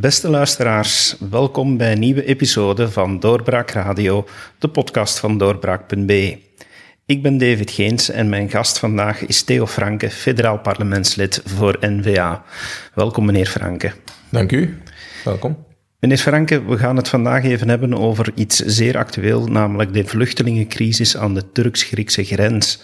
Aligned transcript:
Beste 0.00 0.28
luisteraars, 0.28 1.16
welkom 1.30 1.76
bij 1.76 1.92
een 1.92 1.98
nieuwe 1.98 2.24
episode 2.24 2.90
van 2.90 3.20
Doorbraak 3.20 3.70
Radio, 3.70 4.26
de 4.58 4.68
podcast 4.68 5.18
van 5.18 5.38
doorbraak.be. 5.38 6.38
Ik 7.06 7.22
ben 7.22 7.38
David 7.38 7.70
Geens 7.70 8.10
en 8.10 8.28
mijn 8.28 8.50
gast 8.50 8.78
vandaag 8.78 9.26
is 9.26 9.42
Theo 9.42 9.66
Franke, 9.66 10.10
federaal 10.10 10.58
parlementslid 10.58 11.42
voor 11.44 11.76
NVA. 11.80 12.44
Welkom 12.94 13.24
meneer 13.24 13.46
Franke. 13.46 13.92
Dank 14.30 14.52
u, 14.52 14.78
welkom. 15.24 15.64
Meneer 16.00 16.18
Franke, 16.18 16.64
we 16.64 16.78
gaan 16.78 16.96
het 16.96 17.08
vandaag 17.08 17.44
even 17.44 17.68
hebben 17.68 17.94
over 17.94 18.32
iets 18.34 18.56
zeer 18.56 18.96
actueel, 18.96 19.46
namelijk 19.46 19.92
de 19.92 20.04
vluchtelingencrisis 20.04 21.16
aan 21.16 21.34
de 21.34 21.52
Turks-Griekse 21.52 22.24
grens. 22.24 22.82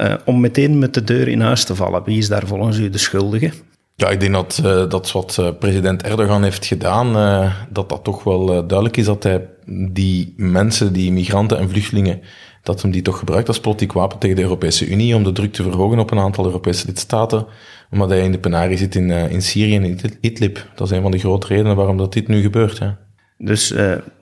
Uh, 0.00 0.14
om 0.24 0.40
meteen 0.40 0.78
met 0.78 0.94
de 0.94 1.04
deur 1.04 1.28
in 1.28 1.40
huis 1.40 1.64
te 1.64 1.74
vallen, 1.74 2.04
wie 2.04 2.18
is 2.18 2.28
daar 2.28 2.46
volgens 2.46 2.78
u 2.78 2.90
de 2.90 2.98
schuldige? 2.98 3.50
Ja, 3.98 4.08
ik 4.08 4.20
denk 4.20 4.32
dat, 4.32 4.60
uh, 4.64 4.88
dat 4.88 5.12
wat 5.12 5.36
uh, 5.40 5.48
president 5.58 6.02
Erdogan 6.02 6.42
heeft 6.42 6.66
gedaan, 6.66 7.16
uh, 7.16 7.54
dat 7.70 7.88
dat 7.88 8.04
toch 8.04 8.24
wel 8.24 8.46
duidelijk 8.46 8.96
is 8.96 9.04
dat 9.04 9.22
hij 9.22 9.48
die 9.88 10.34
mensen, 10.36 10.92
die 10.92 11.12
migranten 11.12 11.58
en 11.58 11.68
vluchtelingen, 11.68 12.20
dat 12.62 12.82
hem 12.82 12.90
die 12.90 13.02
toch 13.02 13.18
gebruikt 13.18 13.48
als 13.48 13.60
politiek 13.60 13.92
wapen 13.92 14.18
tegen 14.18 14.36
de 14.36 14.42
Europese 14.42 14.86
Unie 14.86 15.14
om 15.14 15.24
de 15.24 15.32
druk 15.32 15.52
te 15.52 15.62
verhogen 15.62 15.98
op 15.98 16.10
een 16.10 16.18
aantal 16.18 16.44
Europese 16.44 16.86
lidstaten, 16.86 17.46
omdat 17.90 18.08
hij 18.08 18.20
in 18.20 18.32
de 18.32 18.38
penarie 18.38 18.76
zit 18.76 18.94
in, 18.94 19.10
in 19.10 19.42
Syrië 19.42 19.76
en 19.76 19.84
in 19.84 20.00
Idlib. 20.20 20.66
Dat 20.74 20.90
is 20.90 20.96
een 20.96 21.02
van 21.02 21.10
de 21.10 21.18
grote 21.18 21.46
redenen 21.46 21.76
waarom 21.76 21.96
dat 21.96 22.12
dit 22.12 22.28
nu 22.28 22.40
gebeurt. 22.42 22.78
Hè. 22.78 22.90
Dus 23.38 23.68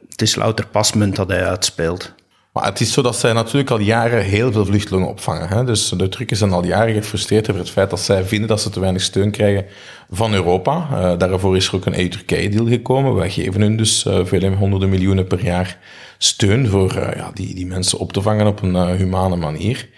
het 0.08 0.22
is 0.22 0.34
louter 0.34 0.66
pasmunt 0.66 1.16
dat 1.16 1.28
hij 1.28 1.44
uitspeelt. 1.44 2.14
Maar 2.54 2.64
het 2.64 2.80
is 2.80 2.92
zo 2.92 3.02
dat 3.02 3.16
zij 3.16 3.32
natuurlijk 3.32 3.70
al 3.70 3.78
jaren 3.78 4.24
heel 4.24 4.52
veel 4.52 4.64
vluchtelingen 4.64 5.08
opvangen. 5.08 5.48
Hè? 5.48 5.64
Dus 5.64 5.88
de 5.88 6.08
Turken 6.08 6.36
zijn 6.36 6.52
al 6.52 6.64
jaren 6.64 6.94
gefrustreerd 6.94 7.48
over 7.48 7.60
het 7.60 7.70
feit 7.70 7.90
dat 7.90 8.00
zij 8.00 8.24
vinden 8.24 8.48
dat 8.48 8.60
ze 8.60 8.70
te 8.70 8.80
weinig 8.80 9.02
steun 9.02 9.30
krijgen 9.30 9.66
van 10.10 10.34
Europa. 10.34 10.88
Uh, 10.92 11.18
daarvoor 11.18 11.56
is 11.56 11.66
er 11.66 11.74
ook 11.74 11.86
een 11.86 11.98
EU-Turkije-deal 11.98 12.66
gekomen. 12.66 13.14
Wij 13.14 13.30
geven 13.30 13.60
hun 13.60 13.76
dus 13.76 14.04
uh, 14.04 14.24
vele 14.24 14.50
honderden 14.50 14.88
miljoenen 14.88 15.26
per 15.26 15.44
jaar 15.44 15.78
steun 16.18 16.68
voor 16.68 16.96
uh, 16.96 17.08
ja, 17.16 17.30
die, 17.34 17.54
die 17.54 17.66
mensen 17.66 17.98
op 17.98 18.12
te 18.12 18.22
vangen 18.22 18.46
op 18.46 18.62
een 18.62 18.96
humane 18.96 19.36
manier. 19.36 19.88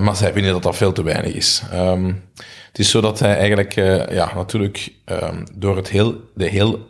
maar 0.00 0.16
zij 0.16 0.32
vinden 0.32 0.52
dat 0.52 0.62
dat 0.62 0.76
veel 0.76 0.92
te 0.92 1.02
weinig 1.02 1.32
is. 1.32 1.62
Um, 1.74 2.22
het 2.68 2.78
is 2.78 2.90
zo 2.90 3.00
dat 3.00 3.18
hij 3.18 3.36
eigenlijk, 3.36 3.74
ja, 4.10 4.32
natuurlijk, 4.34 4.92
um, 5.06 5.44
door 5.54 5.76
het 5.76 5.88
heel, 5.88 6.20
de 6.34 6.48
heel 6.48 6.88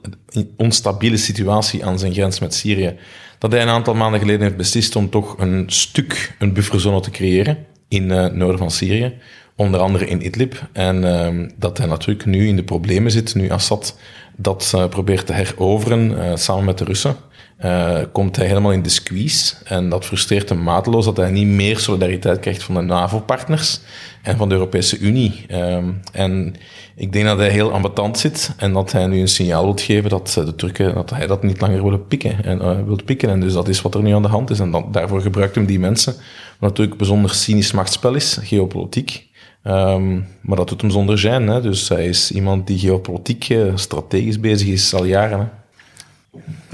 onstabiele 0.56 1.16
situatie 1.16 1.84
aan 1.84 1.98
zijn 1.98 2.12
grens 2.12 2.40
met 2.40 2.54
Syrië 2.54 2.96
dat 3.42 3.52
hij 3.52 3.62
een 3.62 3.68
aantal 3.68 3.94
maanden 3.94 4.20
geleden 4.20 4.42
heeft 4.42 4.56
beslist 4.56 4.96
om 4.96 5.10
toch 5.10 5.38
een 5.38 5.64
stuk, 5.66 6.34
een 6.38 6.52
bufferzone 6.52 7.00
te 7.00 7.10
creëren 7.10 7.66
in 7.88 8.10
uh, 8.10 8.22
het 8.22 8.34
noorden 8.34 8.58
van 8.58 8.70
Syrië, 8.70 9.12
onder 9.56 9.80
andere 9.80 10.06
in 10.06 10.24
Idlib. 10.24 10.68
En 10.72 11.02
uh, 11.02 11.48
dat 11.56 11.78
hij 11.78 11.86
natuurlijk 11.86 12.26
nu 12.26 12.46
in 12.46 12.56
de 12.56 12.64
problemen 12.64 13.10
zit, 13.10 13.34
nu 13.34 13.50
Assad 13.50 13.98
dat 14.36 14.72
uh, 14.76 14.88
probeert 14.88 15.26
te 15.26 15.32
heroveren 15.32 16.10
uh, 16.10 16.36
samen 16.36 16.64
met 16.64 16.78
de 16.78 16.84
Russen. 16.84 17.16
Uh, 17.64 17.98
komt 18.12 18.36
hij 18.36 18.46
helemaal 18.46 18.72
in 18.72 18.82
de 18.82 18.88
squeeze. 18.88 19.54
En 19.64 19.88
dat 19.88 20.04
frustreert 20.04 20.48
hem 20.48 20.62
mateloos 20.62 21.04
dat 21.04 21.16
hij 21.16 21.30
niet 21.30 21.46
meer 21.46 21.78
solidariteit 21.78 22.40
krijgt 22.40 22.62
van 22.62 22.74
de 22.74 22.80
NAVO-partners 22.80 23.80
en 24.22 24.36
van 24.36 24.48
de 24.48 24.54
Europese 24.54 24.98
Unie. 24.98 25.46
Um, 25.50 26.00
en 26.12 26.54
ik 26.96 27.12
denk 27.12 27.24
dat 27.24 27.38
hij 27.38 27.50
heel 27.50 27.72
ambetant 27.72 28.18
zit 28.18 28.54
en 28.56 28.72
dat 28.72 28.92
hij 28.92 29.06
nu 29.06 29.20
een 29.20 29.28
signaal 29.28 29.64
wil 29.64 29.76
geven 29.76 30.10
dat 30.10 30.32
de 30.44 30.54
Turken 30.54 30.94
dat 30.94 31.10
hij 31.10 31.26
dat 31.26 31.42
niet 31.42 31.60
langer 31.60 31.82
willen 31.82 32.06
pikken 32.06 32.44
en 32.44 32.58
uh, 32.58 32.84
wil 32.86 32.98
pikken. 33.04 33.28
En 33.28 33.40
dus 33.40 33.52
dat 33.52 33.68
is 33.68 33.82
wat 33.82 33.94
er 33.94 34.02
nu 34.02 34.14
aan 34.14 34.22
de 34.22 34.28
hand 34.28 34.50
is. 34.50 34.60
En 34.60 34.84
daarvoor 34.90 35.20
gebruikt 35.20 35.54
hem 35.54 35.66
die 35.66 35.78
mensen. 35.78 36.12
Wat 36.58 36.70
natuurlijk 36.70 36.98
bijzonder 36.98 37.34
cynisch 37.34 37.72
machtsspel 37.72 38.14
is, 38.14 38.38
geopolitiek. 38.42 39.30
Um, 39.64 40.26
maar 40.40 40.56
dat 40.56 40.68
doet 40.68 40.80
hem 40.80 40.90
zonder 40.90 41.18
zijn. 41.18 41.46
Hè. 41.46 41.60
Dus 41.60 41.88
hij 41.88 42.06
is 42.06 42.30
iemand 42.32 42.66
die 42.66 42.78
geopolitiek 42.78 43.48
uh, 43.48 43.76
strategisch 43.76 44.40
bezig 44.40 44.68
is 44.68 44.94
al 44.94 45.04
jaren. 45.04 45.38
Hè. 45.38 45.46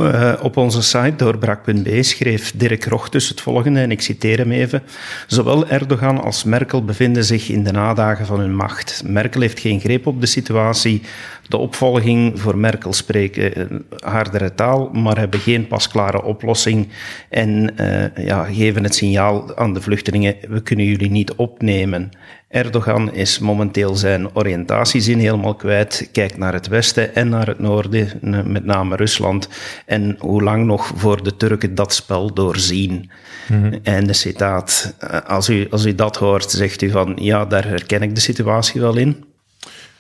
Uh, 0.01 0.33
op 0.43 0.57
onze 0.57 0.83
site 0.83 1.15
doorbraak.be 1.17 2.03
schreef 2.03 2.53
Dirk 2.55 2.85
Rochtus 2.85 3.29
het 3.29 3.41
volgende, 3.41 3.81
en 3.81 3.91
ik 3.91 4.01
citeer 4.01 4.39
hem 4.39 4.51
even. 4.51 4.83
Zowel 5.27 5.69
Erdogan 5.69 6.23
als 6.23 6.45
Merkel 6.45 6.85
bevinden 6.85 7.25
zich 7.25 7.49
in 7.49 7.65
de 7.65 7.73
nadagen 7.73 8.27
van 8.27 8.41
hun 8.41 8.55
macht. 8.55 9.03
Merkel 9.07 9.41
heeft 9.41 9.61
geen 9.61 9.81
greep 9.81 10.07
op 10.07 10.21
de 10.21 10.27
situatie. 10.27 11.03
De 11.49 11.57
opvolging 11.57 12.41
voor 12.41 12.59
Merkel 12.59 12.93
spreken 12.93 13.59
uh, 13.59 13.79
hardere 14.13 14.55
taal, 14.55 14.91
maar 14.93 15.19
hebben 15.19 15.41
geen 15.41 15.67
pasklare 15.67 16.23
oplossing 16.23 16.89
en 17.29 17.75
ja, 18.17 18.45
geven 18.45 18.85
het 18.85 18.95
signaal 18.95 19.57
aan 19.57 19.75
de 19.75 19.81
vluchtelingen, 19.81 20.37
we 20.49 20.63
kunnen 20.63 20.87
jullie 20.87 21.11
niet 21.11 21.35
opnemen. 21.35 22.11
Erdogan 22.49 23.13
is 23.15 23.39
momenteel 23.39 23.97
zijn 23.97 24.35
oriëntatiezin 24.35 25.19
helemaal 25.19 25.55
kwijt, 25.55 26.09
kijkt 26.13 26.37
naar 26.37 26.53
het 26.53 26.69
westen 26.69 27.15
en 27.15 27.29
naar 27.29 27.47
het 27.47 27.59
noorden, 27.59 28.09
met 28.53 28.65
name 28.65 28.97
Rusland. 28.97 29.49
En 29.89 30.17
hoe 30.19 30.43
lang 30.43 30.65
nog 30.65 30.93
voor 30.95 31.23
de 31.23 31.37
Turken 31.37 31.75
dat 31.75 31.95
spel 31.95 32.35
doorzien? 32.35 33.11
Mm 33.49 33.79
En 33.83 34.07
de 34.07 34.13
citaat, 34.13 34.95
als 35.27 35.49
u, 35.49 35.67
als 35.71 35.85
u 35.85 35.95
dat 35.95 36.17
hoort, 36.17 36.51
zegt 36.51 36.83
u 36.83 36.91
van 36.91 37.17
ja, 37.21 37.45
daar 37.45 37.65
herken 37.65 38.03
ik 38.03 38.15
de 38.15 38.21
situatie 38.21 38.81
wel 38.81 38.97
in. 38.97 39.25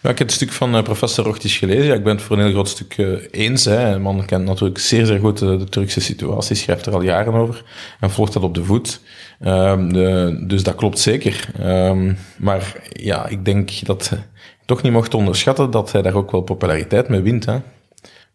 Ja, 0.01 0.11
ik 0.11 0.19
heb 0.19 0.27
het 0.27 0.37
stuk 0.37 0.53
van 0.53 0.77
uh, 0.77 0.83
professor 0.83 1.25
Rochtis 1.25 1.57
gelezen. 1.57 1.85
Ja, 1.85 1.95
ik 1.95 2.05
ben 2.05 2.15
het 2.15 2.23
voor 2.23 2.37
een 2.37 2.43
heel 2.43 2.53
groot 2.53 2.69
stuk 2.69 2.97
uh, 2.97 3.19
eens. 3.31 3.65
Hè. 3.65 3.93
Een 3.93 4.03
man 4.03 4.25
kent 4.25 4.45
natuurlijk 4.45 4.79
zeer, 4.79 5.07
zeer 5.07 5.19
goed 5.19 5.43
uh, 5.43 5.59
de 5.59 5.65
Turkse 5.65 6.01
situatie, 6.01 6.57
schrijft 6.57 6.87
er 6.87 6.95
al 6.95 7.03
jaren 7.03 7.35
over 7.35 7.65
en 8.01 8.11
volgt 8.11 8.33
dat 8.33 8.43
op 8.43 8.55
de 8.55 8.65
voet. 8.65 9.01
Um, 9.41 9.93
de, 9.93 10.45
dus 10.47 10.63
dat 10.63 10.75
klopt 10.75 10.99
zeker. 10.99 11.49
Um, 11.61 12.19
maar 12.37 12.73
ja, 12.89 13.27
ik 13.27 13.45
denk 13.45 13.87
dat 13.87 14.07
je 14.11 14.19
toch 14.65 14.83
niet 14.83 14.93
mocht 14.93 15.15
onderschatten 15.15 15.71
dat 15.71 15.93
hij 15.93 16.03
daar 16.03 16.15
ook 16.15 16.31
wel 16.31 16.41
populariteit 16.41 17.09
mee 17.09 17.21
wint. 17.21 17.45
Hè 17.45 17.59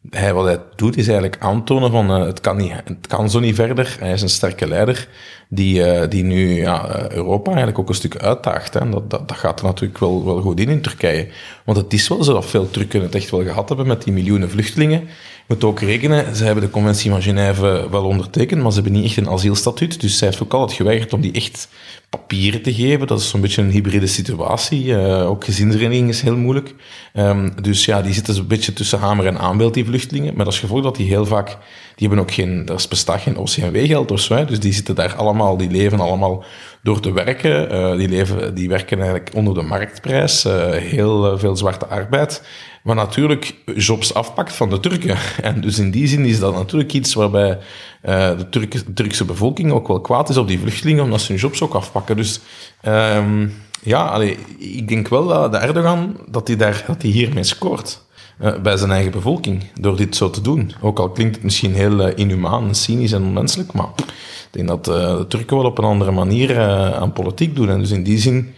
hij, 0.09 0.34
wat 0.34 0.46
hij 0.46 0.59
doet 0.75 0.97
is 0.97 1.08
eigenlijk 1.08 1.41
aantonen 1.41 1.91
van 1.91 2.19
uh, 2.19 2.25
het, 2.25 2.41
kan 2.41 2.58
niet, 2.58 2.72
het 2.86 3.08
kan 3.08 3.30
zo 3.30 3.40
niet 3.40 3.56
verder. 3.56 3.96
Hij 4.00 4.14
is 4.14 4.22
een 4.22 4.30
sterke 4.30 4.68
leider 4.68 5.08
die, 5.47 5.80
uh, 5.80 6.09
die 6.09 6.24
nu 6.24 6.56
ja, 6.56 6.88
eh, 6.88 7.16
Europa 7.16 7.47
eigenlijk 7.47 7.80
ook 7.80 7.90
een 7.90 7.96
stuk 7.96 8.18
uitdaagt. 8.18 8.74
Hè. 8.74 8.90
Dat, 8.90 9.09
dat, 9.09 9.28
dat 9.28 9.38
gaat 9.38 9.59
er 9.59 9.66
natuurlijk 9.66 10.00
wel, 10.00 10.25
wel 10.25 10.41
goed 10.41 10.59
in 10.59 10.69
in 10.69 10.81
Turkije. 10.81 11.28
Want 11.66 11.78
het 11.78 11.94
is 11.94 12.08
wel 12.08 12.24
zo 12.24 12.34
dat 12.34 12.46
veel 12.46 12.69
Turken 12.69 13.02
het 13.02 13.16
echt 13.16 13.30
wel 13.30 13.44
gehad 13.44 13.68
hebben 13.68 13.88
met 13.88 14.03
die 14.03 14.14
miljoenen 14.14 14.50
vluchtelingen. 14.50 15.08
Je 15.48 15.54
moet 15.54 15.64
ook 15.64 15.80
rekenen, 15.80 16.36
ze 16.36 16.44
hebben 16.44 16.64
de 16.64 16.70
conventie 16.70 17.12
van 17.12 17.22
Genève 17.22 17.88
wel 17.92 18.04
ondertekend, 18.04 18.62
maar 18.62 18.72
ze 18.72 18.81
hebben 18.81 19.00
niet 19.00 19.06
echt 19.06 19.18
een 19.18 19.30
asielstatuut. 19.30 20.02
Dus 20.02 20.18
zij 20.18 20.28
heeft 20.28 20.44
ook 20.44 20.54
altijd 20.54 20.78
geweigerd 20.78 21.14
om 21.14 21.22
die 21.22 21.31
echt 21.31 21.68
papieren 22.09 22.62
te 22.62 22.74
geven. 22.74 23.08
Dat 23.08 23.20
is 23.20 23.30
zo'n 23.30 23.42
beetje 23.42 23.62
een 23.62 23.70
hybride 23.70 24.08
situatie. 24.08 24.86
Uh, 24.86 25.30
ook 25.30 25.44
gezinshereniging 25.44 26.09
is 26.09 26.22
heel 26.22 26.38
moeilijk. 26.38 26.76
Um, 27.14 27.53
dus 27.62 27.86
ja, 27.86 28.02
die 28.02 28.14
zitten 28.14 28.34
zo'n 28.34 28.48
beetje 28.48 28.74
tussen 28.74 29.00
hamer 29.00 29.26
en 29.26 29.40
aanbeeld, 29.40 29.74
die 29.74 29.86
vluchtelingen. 29.86 30.36
Maar 30.36 30.48
is 30.48 30.59
gevolg 30.59 30.84
dat 30.84 30.96
die 30.96 31.08
heel 31.08 31.26
vaak, 31.26 31.48
die 31.96 32.08
hebben 32.08 32.20
ook 32.20 32.32
geen, 32.32 32.68
er 32.68 32.86
bestaat 32.90 33.22
geen 33.22 33.38
OCMW-geld 33.38 34.12
of 34.12 34.20
zo. 34.20 34.46
Dus 34.46 34.59
die 34.59 34.74
zitten 34.74 34.96
daar 34.96 35.16
allemaal, 35.16 35.58
die 35.58 35.72
leven 35.72 36.00
allemaal 36.00 36.44
door 36.84 37.00
te 37.00 37.12
werken. 37.12 37.74
Uh, 37.74 37.98
die, 37.98 38.09
leven, 38.09 38.56
die 38.56 38.70
werken 38.70 38.98
eigenlijk 38.98 39.30
onder 39.36 39.53
de 39.53 39.62
marktprijs. 39.62 40.46
Uh, 40.46 40.72
heel 40.72 41.38
veel 41.38 41.56
zwarte 41.56 41.86
arbeid. 41.86 42.42
Maar 42.84 42.96
natuurlijk 42.96 43.56
jobs 43.76 44.14
afpakt 44.14 44.54
van 44.54 44.70
de 44.70 44.80
Turken. 44.80 45.18
En 45.42 45.62
dus 45.62 45.80
in 45.80 45.92
die 45.92 46.08
zin 46.08 46.26
is 46.26 46.40
dat 46.40 46.54
natuurlijk 46.54 46.94
iets 46.94 47.14
waarbij 47.14 47.58
uh, 48.06 48.38
de, 48.38 48.50
Turk, 48.50 48.84
Turkse 48.94 49.26
bevolking 49.26 49.72
ook 49.72 49.88
wel 49.88 50.02
kwaad 50.02 50.30
is 50.30 50.38
op 50.38 50.48
die 50.48 50.60
vluchtelingen, 50.60 51.04
omdat 51.04 51.22
ze 51.22 51.32
hun 51.32 51.42
jobs 51.42 51.62
ook 51.62 51.74
afpakken. 51.74 52.16
Dus 52.16 52.40
um, 52.88 53.54
ja, 53.82 54.22
ik 54.58 54.88
denk 54.88 55.08
wel 55.08 55.28
dat 55.28 55.52
de 55.52 55.58
Erdogan, 55.58 56.18
dat 56.30 56.48
hij, 56.48 56.58
daar, 56.58 56.84
dat 56.88 57.02
hij 57.02 57.12
hiermee 57.12 57.44
scoort. 57.44 58.02
Uh, 58.42 58.60
bij 58.62 58.78
zijn 58.78 58.92
eigen 58.92 59.12
bevolking, 59.12 59.64
door 59.80 59.96
dit 59.96 60.16
zo 60.16 60.30
te 60.30 60.42
doen. 60.42 60.72
Ook 60.82 61.00
al 61.00 61.09
klinkt 61.09 61.36
het 61.36 61.44
misschien 61.44 61.74
heel 61.74 62.08
uh, 62.08 62.12
inhumaan, 62.16 62.76
cynisch 62.76 63.12
en 63.12 63.24
onmenselijk, 63.24 63.74
maar 63.74 63.90
ik 63.97 64.50
denk 64.52 64.68
dat 64.68 64.86
de 64.86 65.26
Turken 65.28 65.58
wel 65.58 65.66
op 65.66 65.78
een 65.78 65.84
andere 65.84 66.12
manier 66.12 66.59
aan 66.94 67.14
politiek 67.14 67.56
doen. 67.56 67.70
En 67.70 67.79
dus 67.79 67.91
in 67.91 68.03
die 68.03 68.20
zin 68.20 68.53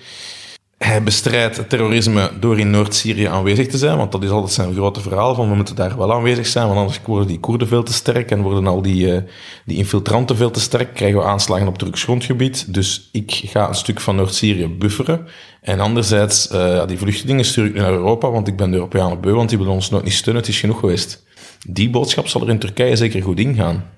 hij 0.85 1.03
bestrijdt 1.03 1.69
terrorisme 1.69 2.31
door 2.39 2.59
in 2.59 2.69
Noord-Syrië 2.69 3.25
aanwezig 3.25 3.67
te 3.67 3.77
zijn, 3.77 3.97
want 3.97 4.11
dat 4.11 4.23
is 4.23 4.29
altijd 4.29 4.53
zijn 4.53 4.73
grote 4.73 5.01
verhaal 5.01 5.35
van 5.35 5.49
we 5.49 5.55
moeten 5.55 5.75
daar 5.75 5.97
wel 5.97 6.13
aanwezig 6.13 6.47
zijn, 6.47 6.67
want 6.67 6.79
anders 6.79 6.99
worden 7.05 7.27
die 7.27 7.39
Koerden 7.39 7.67
veel 7.67 7.83
te 7.83 7.93
sterk 7.93 8.31
en 8.31 8.41
worden 8.41 8.67
al 8.67 8.81
die, 8.81 9.07
uh, 9.07 9.21
die 9.65 9.77
infiltranten 9.77 10.35
veel 10.35 10.51
te 10.51 10.59
sterk, 10.59 10.93
krijgen 10.93 11.19
we 11.19 11.25
aanslagen 11.25 11.67
op 11.67 11.77
Turks 11.77 12.03
grondgebied. 12.03 12.73
Dus 12.73 13.09
ik 13.11 13.41
ga 13.45 13.67
een 13.67 13.75
stuk 13.75 13.99
van 13.99 14.15
Noord-Syrië 14.15 14.67
bufferen. 14.67 15.27
En 15.61 15.79
anderzijds, 15.79 16.51
uh, 16.51 16.87
die 16.87 16.97
vluchtelingen 16.97 17.45
stuur 17.45 17.65
ik 17.65 17.73
naar 17.73 17.91
Europa, 17.91 18.31
want 18.31 18.47
ik 18.47 18.57
ben 18.57 18.69
de 18.69 18.75
Europeanen 18.75 19.21
beu, 19.21 19.33
want 19.33 19.49
die 19.49 19.57
willen 19.57 19.73
ons 19.73 19.89
nooit 19.89 20.03
niet 20.03 20.13
steunen, 20.13 20.41
het 20.41 20.51
is 20.51 20.59
genoeg 20.59 20.79
geweest. 20.79 21.23
Die 21.67 21.89
boodschap 21.89 22.27
zal 22.27 22.41
er 22.41 22.49
in 22.49 22.59
Turkije 22.59 22.95
zeker 22.95 23.21
goed 23.21 23.39
ingaan. 23.39 23.89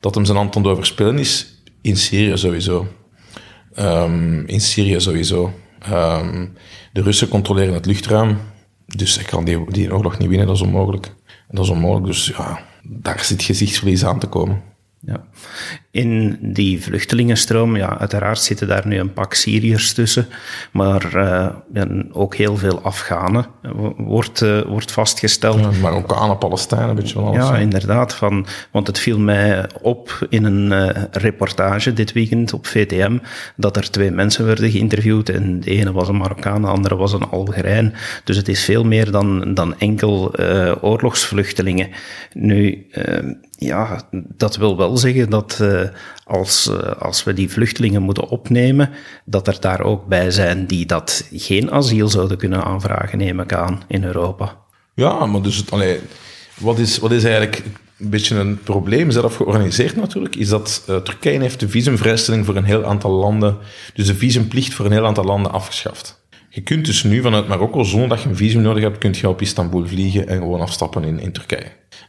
Dat 0.00 0.14
hem 0.14 0.24
zijn 0.24 0.36
hand 0.36 0.56
aan 0.56 0.62
het 0.62 0.70
overspelen 0.70 1.18
is, 1.18 1.62
in 1.82 1.96
Syrië 1.96 2.36
sowieso. 2.36 2.86
Um, 3.78 4.46
in 4.46 4.60
Syrië 4.60 5.00
sowieso. 5.00 5.52
Um, 5.90 6.56
de 6.92 7.02
Russen 7.02 7.28
controleren 7.28 7.74
het 7.74 7.86
luchtruim, 7.86 8.38
dus 8.86 9.18
ik 9.18 9.26
kan 9.26 9.44
die, 9.44 9.70
die 9.70 9.94
oorlog 9.94 10.18
niet 10.18 10.28
winnen, 10.28 10.46
dat 10.46 10.56
is 10.56 10.62
onmogelijk. 10.62 11.14
Dat 11.48 11.64
is 11.64 11.70
onmogelijk, 11.70 12.06
dus 12.06 12.26
ja, 12.26 12.60
daar 12.82 13.20
zit 13.20 13.42
gezichtsverlies 13.42 14.04
aan 14.04 14.18
te 14.18 14.26
komen. 14.26 14.62
Ja. 15.00 15.24
In 15.90 16.38
die 16.40 16.82
vluchtelingenstroom, 16.82 17.76
ja, 17.76 17.98
uiteraard 17.98 18.38
zitten 18.38 18.68
daar 18.68 18.86
nu 18.86 18.98
een 18.98 19.12
pak 19.12 19.34
Syriërs 19.34 19.92
tussen, 19.92 20.26
maar 20.72 21.14
uh, 21.14 21.48
ook 22.12 22.34
heel 22.34 22.56
veel 22.56 22.80
Afghanen 22.80 23.46
wordt, 23.96 24.42
uh, 24.42 24.60
wordt 24.60 24.92
vastgesteld. 24.92 25.60
Ja, 25.60 25.70
Marokkanen, 25.80 26.38
Palestijnen, 26.38 26.88
een 26.88 26.94
beetje 26.94 27.14
van 27.14 27.24
alles. 27.24 27.48
Ja, 27.48 27.56
inderdaad. 27.56 28.14
Van, 28.14 28.46
want 28.70 28.86
het 28.86 28.98
viel 28.98 29.18
mij 29.18 29.66
op 29.82 30.26
in 30.28 30.44
een 30.44 30.72
uh, 30.72 31.02
reportage 31.10 31.92
dit 31.92 32.12
weekend 32.12 32.52
op 32.52 32.66
VTM 32.66 33.18
dat 33.56 33.76
er 33.76 33.90
twee 33.90 34.10
mensen 34.10 34.46
werden 34.46 34.70
geïnterviewd 34.70 35.28
en 35.28 35.60
de 35.60 35.70
ene 35.70 35.92
was 35.92 36.08
een 36.08 36.16
Marokkaan, 36.16 36.62
de 36.62 36.68
andere 36.68 36.96
was 36.96 37.12
een 37.12 37.28
Algerijn. 37.30 37.94
Dus 38.24 38.36
het 38.36 38.48
is 38.48 38.64
veel 38.64 38.84
meer 38.84 39.10
dan, 39.10 39.54
dan 39.54 39.78
enkel 39.78 40.34
oorlogsvluchtelingen. 40.80 41.88
Nu, 42.32 42.86
ja, 43.58 44.02
dat 44.36 44.56
wil 44.56 44.76
wel 44.76 44.96
zeggen 44.96 45.30
dat 45.30 45.58
uh, 45.62 45.80
als, 46.24 46.70
uh, 46.70 46.78
als 46.98 47.24
we 47.24 47.32
die 47.32 47.50
vluchtelingen 47.50 48.02
moeten 48.02 48.28
opnemen, 48.28 48.90
dat 49.24 49.46
er 49.46 49.56
daar 49.60 49.80
ook 49.80 50.06
bij 50.06 50.30
zijn 50.30 50.66
die 50.66 50.86
dat 50.86 51.28
geen 51.32 51.70
asiel 51.70 52.08
zouden 52.08 52.38
kunnen 52.38 52.64
aanvragen, 52.64 53.18
neem 53.18 53.40
ik 53.40 53.52
aan, 53.52 53.82
in 53.88 54.04
Europa. 54.04 54.56
Ja, 54.94 55.26
maar 55.26 55.42
dus 55.42 55.56
het, 55.56 55.70
allee, 55.70 56.00
wat, 56.58 56.78
is, 56.78 56.98
wat 56.98 57.12
is 57.12 57.24
eigenlijk 57.24 57.62
een 57.98 58.10
beetje 58.10 58.36
een 58.36 58.58
probleem, 58.62 59.10
zelf 59.10 59.36
georganiseerd 59.36 59.96
natuurlijk, 59.96 60.36
is 60.36 60.48
dat 60.48 60.84
uh, 60.90 60.96
Turkije 60.96 61.40
heeft 61.40 61.60
de 61.60 61.68
visumvrijstelling 61.68 62.46
voor 62.46 62.56
een 62.56 62.64
heel 62.64 62.84
aantal 62.84 63.10
landen, 63.10 63.56
dus 63.94 64.06
de 64.06 64.14
visumplicht 64.14 64.74
voor 64.74 64.84
een 64.84 64.92
heel 64.92 65.06
aantal 65.06 65.24
landen 65.24 65.52
afgeschaft. 65.52 66.26
Je 66.50 66.60
kunt 66.60 66.86
dus 66.86 67.02
nu 67.02 67.22
vanuit 67.22 67.48
Marokko, 67.48 67.82
zonder 67.82 68.08
dat 68.08 68.22
je 68.22 68.28
een 68.28 68.36
visum 68.36 68.62
nodig 68.62 68.82
hebt, 68.82 68.98
kunt 68.98 69.18
je 69.18 69.28
op 69.28 69.40
Istanbul 69.40 69.86
vliegen 69.86 70.28
en 70.28 70.38
gewoon 70.38 70.60
afstappen 70.60 71.04
in, 71.04 71.20
in 71.20 71.32
Turkije. 71.32 71.66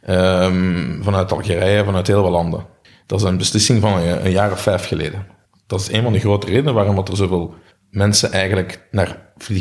Um, 0.09 0.99
vanuit 1.03 1.31
Algerije, 1.31 1.83
vanuit 1.83 2.07
heel 2.07 2.21
veel 2.21 2.31
landen. 2.31 2.65
Dat 3.09 3.19
is 3.19 3.25
een 3.25 3.37
beslissing 3.37 3.81
van 3.81 3.99
een, 4.01 4.31
jaar 4.31 4.51
of 4.51 4.61
vijf 4.61 4.87
geleden. 4.87 5.25
Dat 5.67 5.79
is 5.79 5.91
een 5.91 6.03
van 6.03 6.13
de 6.13 6.19
grote 6.19 6.47
redenen 6.47 6.73
waarom 6.73 6.97
er 6.97 7.15
zoveel 7.15 7.53
mensen 7.91 8.31
eigenlijk 8.31 8.87
naar, 8.91 9.17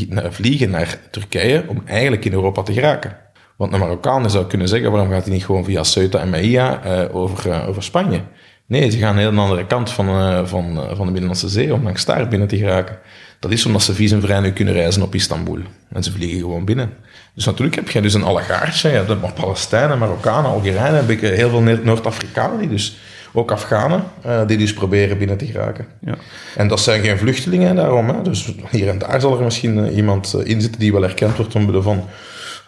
naar 0.09 0.33
vliegen 0.33 0.71
naar 0.71 0.99
Turkije 1.11 1.65
om 1.67 1.83
eigenlijk 1.85 2.25
in 2.25 2.33
Europa 2.33 2.63
te 2.63 2.73
geraken. 2.73 3.17
Want 3.57 3.73
een 3.73 3.79
Marokkaan 3.79 4.31
zou 4.31 4.47
kunnen 4.47 4.69
zeggen, 4.69 4.91
waarom 4.91 5.11
gaat 5.11 5.25
hij 5.25 5.33
niet 5.33 5.45
gewoon 5.45 5.65
via 5.65 5.83
Ceuta 5.83 6.19
en 6.19 6.31
Melilla 6.31 6.85
uh, 6.85 7.15
over, 7.15 7.47
uh, 7.47 7.69
over 7.69 7.83
Spanje? 7.83 8.21
Nee, 8.67 8.91
ze 8.91 8.99
gaan 8.99 9.17
hele 9.17 9.41
andere 9.41 9.67
kant 9.67 9.91
van, 9.91 10.09
uh, 10.09 10.47
van, 10.47 10.75
van 10.75 11.07
de 11.07 11.13
Binnenlandse 11.13 11.49
Zee 11.49 11.75
om 11.75 11.83
langs 11.83 12.05
daar 12.05 12.29
binnen 12.29 12.49
te 12.49 12.57
geraken. 12.57 12.99
Dat 13.41 13.51
is 13.51 13.67
omdat 13.67 13.83
ze 13.83 13.95
visumvrij 13.95 14.41
nu 14.41 14.53
kunnen 14.53 14.75
reizen 14.75 15.03
op 15.03 15.15
Istanbul. 15.15 15.59
En 15.93 16.03
ze 16.03 16.13
vliegen 16.13 16.39
gewoon 16.39 16.65
binnen. 16.65 16.93
Dus 17.35 17.45
natuurlijk 17.45 17.77
heb 17.77 17.91
je 17.91 18.01
dus 18.01 18.15
een 18.15 18.23
allegaartje. 18.23 18.91
Ja, 18.91 19.05
de 19.05 19.17
Palestijnen, 19.35 19.99
Marokkanen, 19.99 20.51
Algerijnen. 20.51 21.01
heb 21.01 21.11
ik 21.11 21.21
heel 21.21 21.51
veel 21.51 21.61
Noord-Afrikanen 21.61 22.59
die 22.59 22.69
dus 22.69 22.97
ook 23.33 23.53
Afghanen, 23.53 24.03
uh, 24.27 24.47
die 24.47 24.57
dus 24.57 24.73
proberen 24.73 25.19
binnen 25.19 25.37
te 25.37 25.47
geraken. 25.47 25.87
Ja. 26.01 26.15
En 26.57 26.69
dat 26.69 26.81
zijn 26.81 27.03
geen 27.03 27.19
vluchtelingen 27.19 27.77
daarom. 27.77 28.09
Hè. 28.09 28.23
Dus 28.23 28.53
hier 28.71 28.89
en 28.89 28.99
daar 28.99 29.21
zal 29.21 29.39
er 29.39 29.45
misschien 29.45 29.79
uh, 29.79 29.97
iemand 29.97 30.35
uh, 30.37 30.47
in 30.47 30.61
zitten 30.61 30.81
die 30.81 30.93
wel 30.93 31.03
erkend 31.03 31.37
wordt 31.37 31.55
omwille 31.55 31.83
van 31.83 32.05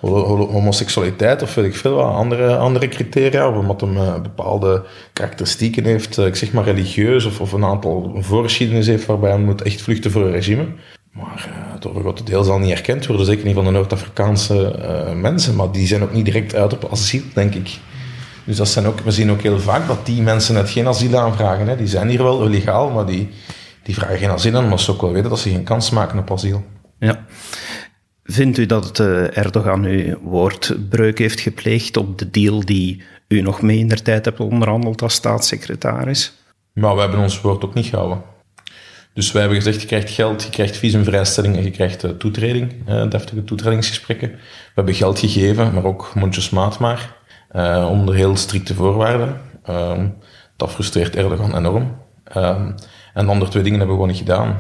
homoseksualiteit 0.01 1.43
of 1.43 1.55
weet 1.55 1.65
ik 1.65 1.77
veel 1.77 1.95
wat, 1.95 2.15
andere, 2.15 2.57
andere 2.57 2.89
criteria, 2.89 3.49
of 3.49 3.57
omdat 3.57 3.81
hem 3.81 3.97
uh, 3.97 4.21
bepaalde 4.21 4.85
karakteristieken 5.13 5.85
heeft, 5.85 6.19
ik 6.19 6.37
zeg 6.37 6.53
maar 6.53 6.65
religieus, 6.65 7.25
of, 7.25 7.41
of 7.41 7.53
een 7.53 7.65
aantal 7.65 8.17
voorgeschiedenis 8.19 8.87
heeft 8.87 9.07
waarbij 9.07 9.31
hij 9.31 9.39
moet 9.39 9.63
echt 9.63 9.83
vluchten 9.83 10.11
voor 10.11 10.23
een 10.23 10.31
regime. 10.31 10.67
Maar 11.13 11.49
uh, 11.49 11.73
het 11.75 11.89
overgrote 11.89 12.25
deel 12.25 12.45
zal 12.45 12.59
niet 12.59 12.71
erkend 12.71 13.07
worden, 13.07 13.27
zeker 13.27 13.45
niet 13.45 13.55
van 13.55 13.65
de 13.65 13.71
Noord-Afrikaanse 13.71 14.79
mensen, 15.15 15.57
maar 15.57 15.73
die 15.73 15.87
zijn 15.87 16.03
ook 16.03 16.13
niet 16.13 16.25
direct 16.25 16.55
uit 16.55 16.73
op 16.73 16.89
asiel, 16.91 17.23
denk 17.35 17.55
ik. 17.55 17.79
Dus 18.45 18.57
dat 18.57 18.69
zijn 18.69 18.87
ook, 18.87 19.01
we 19.01 19.11
zien 19.11 19.31
ook 19.31 19.41
heel 19.41 19.61
vaak 19.61 19.87
dat 19.87 20.07
die 20.07 20.23
mensen 20.23 20.55
net 20.55 20.71
geen 20.71 20.87
asiel 20.87 21.19
aanvragen. 21.19 21.69
Hè. 21.69 21.77
Die 21.77 21.87
zijn 21.87 22.09
hier 22.09 22.23
wel 22.23 22.47
illegaal, 22.47 22.91
maar 22.91 23.07
die, 23.07 23.29
die 23.83 23.95
vragen 23.95 24.19
geen 24.19 24.31
asiel 24.31 24.57
aan, 24.57 24.69
maar 24.69 24.81
ze 24.81 24.91
ook 24.91 25.01
wel 25.01 25.13
weten 25.13 25.31
dat 25.31 25.39
ze 25.39 25.51
geen 25.51 25.65
kans 25.65 25.91
maken 25.91 26.19
op 26.19 26.33
asiel. 26.33 26.65
Ja. 26.99 27.25
Vindt 28.25 28.59
u 28.59 28.67
dat 28.67 28.99
uh, 28.99 29.37
Erdogan 29.37 29.81
nu 29.81 30.17
woordbreuk 30.23 31.19
heeft 31.19 31.41
gepleegd 31.41 31.97
op 31.97 32.19
de 32.19 32.31
deal 32.31 32.65
die 32.65 33.03
u 33.29 33.41
nog 33.41 33.63
mee 33.63 33.79
in 33.79 33.89
der 33.89 34.03
tijd 34.03 34.25
hebt 34.25 34.41
onderhandeld 34.41 35.03
als 35.03 35.15
staatssecretaris? 35.15 36.33
Maar 36.73 36.95
we 36.95 37.01
hebben 37.01 37.21
ons 37.21 37.41
woord 37.41 37.65
ook 37.65 37.75
niet 37.75 37.87
gehouden. 37.87 38.23
Dus 39.15 39.33
wij 39.33 39.41
hebben 39.43 39.63
gezegd, 39.63 39.81
je 39.81 39.87
krijgt 39.87 40.11
geld, 40.11 40.43
je 40.43 40.51
krijgt 40.51 40.77
visumvrijstelling 40.77 41.57
en 41.57 41.65
je 41.65 41.71
krijgt 41.71 42.05
uh, 42.05 42.11
toetreding, 42.11 42.73
uh, 42.89 43.11
deftige 43.11 43.45
toetredingsgesprekken. 43.45 44.29
We 44.31 44.39
hebben 44.75 44.95
geld 44.95 45.19
gegeven, 45.19 45.75
maar 45.75 45.85
ook 45.85 46.15
mondjesmaat 46.15 46.79
maar, 46.79 47.17
uh, 47.53 47.89
onder 47.91 48.15
heel 48.15 48.37
strikte 48.37 48.75
voorwaarden. 48.75 49.41
Uh, 49.71 50.03
dat 50.57 50.71
frustreert 50.71 51.17
Erdogan 51.17 51.57
enorm. 51.57 51.97
Uh, 52.37 52.49
en 53.15 53.25
de 53.25 53.31
andere 53.31 53.51
twee 53.51 53.63
dingen 53.63 53.79
hebben 53.79 53.97
we 53.97 54.03
gewoon 54.03 54.17
niet 54.17 54.29
gedaan. 54.29 54.57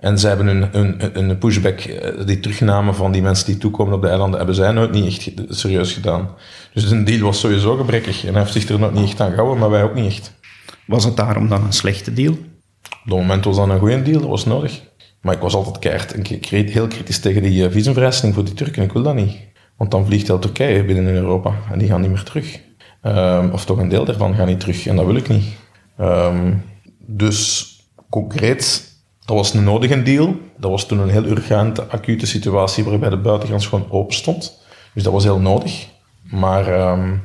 En 0.00 0.18
zij 0.18 0.28
hebben 0.28 0.46
een, 0.46 0.68
een, 0.78 1.18
een 1.18 1.38
pushback, 1.38 1.80
die 2.26 2.40
terugname 2.40 2.92
van 2.92 3.12
die 3.12 3.22
mensen 3.22 3.46
die 3.46 3.58
toekomen 3.58 3.94
op 3.94 4.02
de 4.02 4.08
eilanden, 4.08 4.36
hebben 4.36 4.54
zij 4.56 4.72
nooit 4.72 4.90
niet 4.90 5.06
echt 5.06 5.32
serieus 5.48 5.92
gedaan. 5.92 6.28
Dus 6.72 6.90
een 6.90 7.04
deal 7.04 7.20
was 7.20 7.40
sowieso 7.40 7.76
gebrekkig 7.76 8.24
en 8.24 8.32
hij 8.32 8.42
heeft 8.42 8.52
zich 8.52 8.68
er 8.68 8.78
nooit 8.78 8.94
niet 8.94 9.04
echt 9.04 9.20
aan 9.20 9.30
gehouden, 9.30 9.58
maar 9.58 9.70
wij 9.70 9.82
ook 9.82 9.94
niet 9.94 10.06
echt. 10.06 10.32
Was 10.86 11.04
het 11.04 11.16
daarom 11.16 11.48
dan 11.48 11.64
een 11.64 11.72
slechte 11.72 12.12
deal? 12.12 12.32
Op 12.32 13.10
dat 13.10 13.18
moment 13.18 13.44
was 13.44 13.56
dat 13.56 13.68
een 13.68 13.78
goede 13.78 14.02
deal, 14.02 14.20
dat 14.20 14.30
was 14.30 14.44
nodig. 14.44 14.82
Maar 15.20 15.34
ik 15.34 15.40
was 15.40 15.54
altijd 15.54 15.78
keihard 15.78 16.12
en 16.12 16.24
heel 16.50 16.86
kritisch 16.86 17.18
tegen 17.18 17.42
die 17.42 17.64
eh, 17.64 17.70
visumvrijstelling 17.70 18.34
voor 18.34 18.44
die 18.44 18.54
Turken. 18.54 18.82
Ik 18.82 18.92
wil 18.92 19.02
dat 19.02 19.14
niet. 19.14 19.36
Want 19.76 19.90
dan 19.90 20.06
vliegt 20.06 20.26
heel 20.26 20.38
Turkije 20.38 20.84
binnen 20.84 21.06
in 21.06 21.14
Europa 21.14 21.54
en 21.72 21.78
die 21.78 21.88
gaan 21.88 22.00
niet 22.00 22.10
meer 22.10 22.22
terug. 22.22 22.60
Um, 23.02 23.50
of 23.50 23.64
toch 23.64 23.78
een 23.78 23.88
deel 23.88 24.04
daarvan 24.04 24.34
gaat 24.34 24.46
niet 24.46 24.60
terug 24.60 24.86
en 24.86 24.96
dat 24.96 25.06
wil 25.06 25.16
ik 25.16 25.28
niet. 25.28 25.44
Um, 26.00 26.62
dus 26.98 27.70
concreet, 28.10 28.92
dat 29.24 29.36
was 29.36 29.54
een 29.54 29.64
nodige 29.64 30.02
deal. 30.02 30.36
Dat 30.56 30.70
was 30.70 30.86
toen 30.86 30.98
een 30.98 31.08
heel 31.08 31.24
urgente, 31.24 31.86
acute 31.88 32.26
situatie 32.26 32.84
waarbij 32.84 33.08
de 33.08 33.16
buitengrens 33.16 33.66
gewoon 33.66 33.90
open 33.90 34.14
stond. 34.14 34.62
Dus 34.94 35.02
dat 35.02 35.12
was 35.12 35.24
heel 35.24 35.38
nodig. 35.38 35.86
Maar 36.22 36.90
um, 36.90 37.22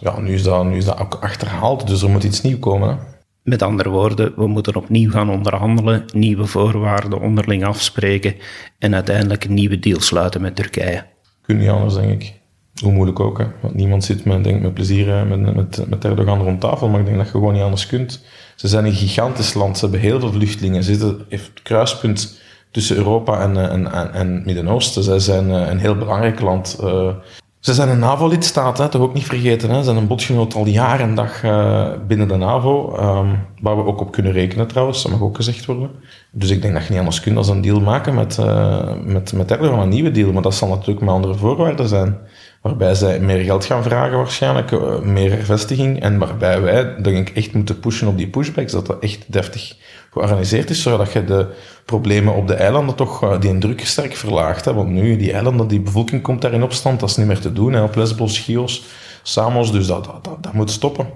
ja, 0.00 0.20
nu, 0.20 0.32
is 0.32 0.42
dat, 0.42 0.64
nu 0.64 0.76
is 0.76 0.84
dat 0.84 1.00
ook 1.00 1.14
achterhaald, 1.14 1.86
dus 1.86 2.02
er 2.02 2.10
moet 2.10 2.24
iets 2.24 2.42
nieuws 2.42 2.58
komen. 2.58 2.98
Met 3.42 3.62
andere 3.62 3.88
woorden, 3.88 4.32
we 4.36 4.46
moeten 4.46 4.76
opnieuw 4.76 5.10
gaan 5.10 5.30
onderhandelen, 5.30 6.04
nieuwe 6.14 6.46
voorwaarden 6.46 7.20
onderling 7.20 7.64
afspreken 7.64 8.34
en 8.78 8.94
uiteindelijk 8.94 9.44
een 9.44 9.54
nieuwe 9.54 9.78
deal 9.78 10.00
sluiten 10.00 10.40
met 10.40 10.56
Turkije. 10.56 11.04
Kun 11.42 11.56
niet 11.56 11.68
anders, 11.68 11.94
denk 11.94 12.22
ik. 12.22 12.40
Hoe 12.82 12.92
moeilijk 12.92 13.20
ook, 13.20 13.38
hè? 13.38 13.44
want 13.60 13.74
niemand 13.74 14.04
zit 14.04 14.24
met, 14.24 14.44
denk, 14.44 14.62
met 14.62 14.74
plezier 14.74 15.26
met, 15.26 15.54
met, 15.54 15.88
met 15.88 16.04
Erdogan 16.04 16.42
rond 16.42 16.60
tafel, 16.60 16.88
maar 16.88 17.00
ik 17.00 17.06
denk 17.06 17.18
dat 17.18 17.26
je 17.26 17.32
gewoon 17.32 17.52
niet 17.52 17.62
anders 17.62 17.86
kunt. 17.86 18.24
Ze 18.56 18.68
zijn 18.68 18.84
een 18.84 18.92
gigantisch 18.92 19.54
land, 19.54 19.78
ze 19.78 19.84
hebben 19.84 20.02
heel 20.02 20.20
veel 20.20 20.32
vluchtelingen, 20.32 20.84
ze 20.84 20.90
zitten 20.90 21.24
heeft 21.28 21.46
het 21.46 21.62
kruispunt 21.62 22.40
tussen 22.72 22.96
Europa 22.96 23.40
en, 23.40 23.70
en, 23.70 23.92
en, 23.92 24.12
en 24.12 24.42
Midden-Oosten. 24.44 25.02
Zij 25.02 25.18
zijn 25.18 25.50
eh, 25.50 25.68
een 25.70 25.78
heel 25.78 25.96
belangrijk 25.96 26.40
land. 26.40 26.78
Uh, 26.82 27.14
ze 27.62 27.74
zijn 27.74 27.88
een 27.88 27.98
NAVO-lidstaat, 27.98 28.90
toch 28.90 29.02
ook 29.02 29.14
niet 29.14 29.24
vergeten. 29.24 29.70
Hè. 29.70 29.76
Ze 29.76 29.84
zijn 29.84 29.96
een 29.96 30.06
bondgenoot 30.06 30.54
al 30.54 30.66
jaren 30.66 31.08
en 31.08 31.14
dag 31.14 31.42
uh, 31.42 31.88
binnen 32.06 32.28
de 32.28 32.36
NAVO, 32.36 32.96
um, 33.00 33.46
waar 33.60 33.76
we 33.76 33.84
ook 33.84 34.00
op 34.00 34.12
kunnen 34.12 34.32
rekenen 34.32 34.66
trouwens, 34.66 35.02
dat 35.02 35.12
mag 35.12 35.20
ook 35.20 35.36
gezegd 35.36 35.64
worden. 35.64 35.90
Dus 36.30 36.50
ik 36.50 36.62
denk 36.62 36.74
dat 36.74 36.82
je 36.82 36.88
niet 36.90 36.98
anders 36.98 37.20
kunt 37.20 37.34
dan 37.34 37.56
een 37.56 37.60
deal 37.60 37.80
maken 37.80 38.14
met, 38.14 38.38
uh, 38.40 38.92
met, 39.04 39.32
met 39.32 39.50
Erdogan, 39.50 39.78
een 39.78 39.88
nieuwe 39.88 40.10
deal. 40.10 40.32
Maar 40.32 40.42
dat 40.42 40.54
zal 40.54 40.68
natuurlijk 40.68 41.00
met 41.00 41.14
andere 41.14 41.34
voorwaarden 41.34 41.88
zijn. 41.88 42.18
Waarbij 42.62 42.94
zij 42.94 43.20
meer 43.20 43.44
geld 43.44 43.64
gaan 43.64 43.82
vragen 43.82 44.16
waarschijnlijk, 44.16 44.70
uh, 44.70 45.00
meer 45.00 45.44
vestiging. 45.44 46.00
En 46.00 46.18
waarbij 46.18 46.60
wij, 46.60 47.02
denk 47.02 47.28
ik, 47.28 47.36
echt 47.36 47.52
moeten 47.52 47.80
pushen 47.80 48.08
op 48.08 48.16
die 48.16 48.28
pushbacks, 48.28 48.72
dat 48.72 48.86
dat 48.86 49.02
echt 49.02 49.24
deftig 49.26 49.76
georganiseerd 50.10 50.70
is, 50.70 50.82
zodat 50.82 51.12
je 51.12 51.24
de 51.24 51.46
problemen 51.84 52.34
op 52.34 52.46
de 52.46 52.54
eilanden 52.54 52.94
toch 52.94 53.24
uh, 53.24 53.40
die 53.40 53.58
druk 53.58 53.86
sterk 53.86 54.16
verlaagt. 54.16 54.64
Hè? 54.64 54.74
Want 54.74 54.88
nu, 54.88 55.16
die 55.16 55.32
eilanden, 55.32 55.68
die 55.68 55.80
bevolking 55.80 56.22
komt 56.22 56.42
daar 56.42 56.52
in 56.52 56.62
opstand, 56.62 57.00
dat 57.00 57.08
is 57.08 57.16
niet 57.16 57.26
meer 57.26 57.40
te 57.40 57.52
doen. 57.52 57.72
Hè? 57.72 57.82
Op 57.82 57.94
Lesbos, 57.94 58.38
Chios, 58.38 58.84
Samos, 59.22 59.72
dus 59.72 59.86
dat, 59.86 60.04
dat, 60.04 60.24
dat, 60.24 60.42
dat 60.42 60.52
moet 60.52 60.70
stoppen. 60.70 61.06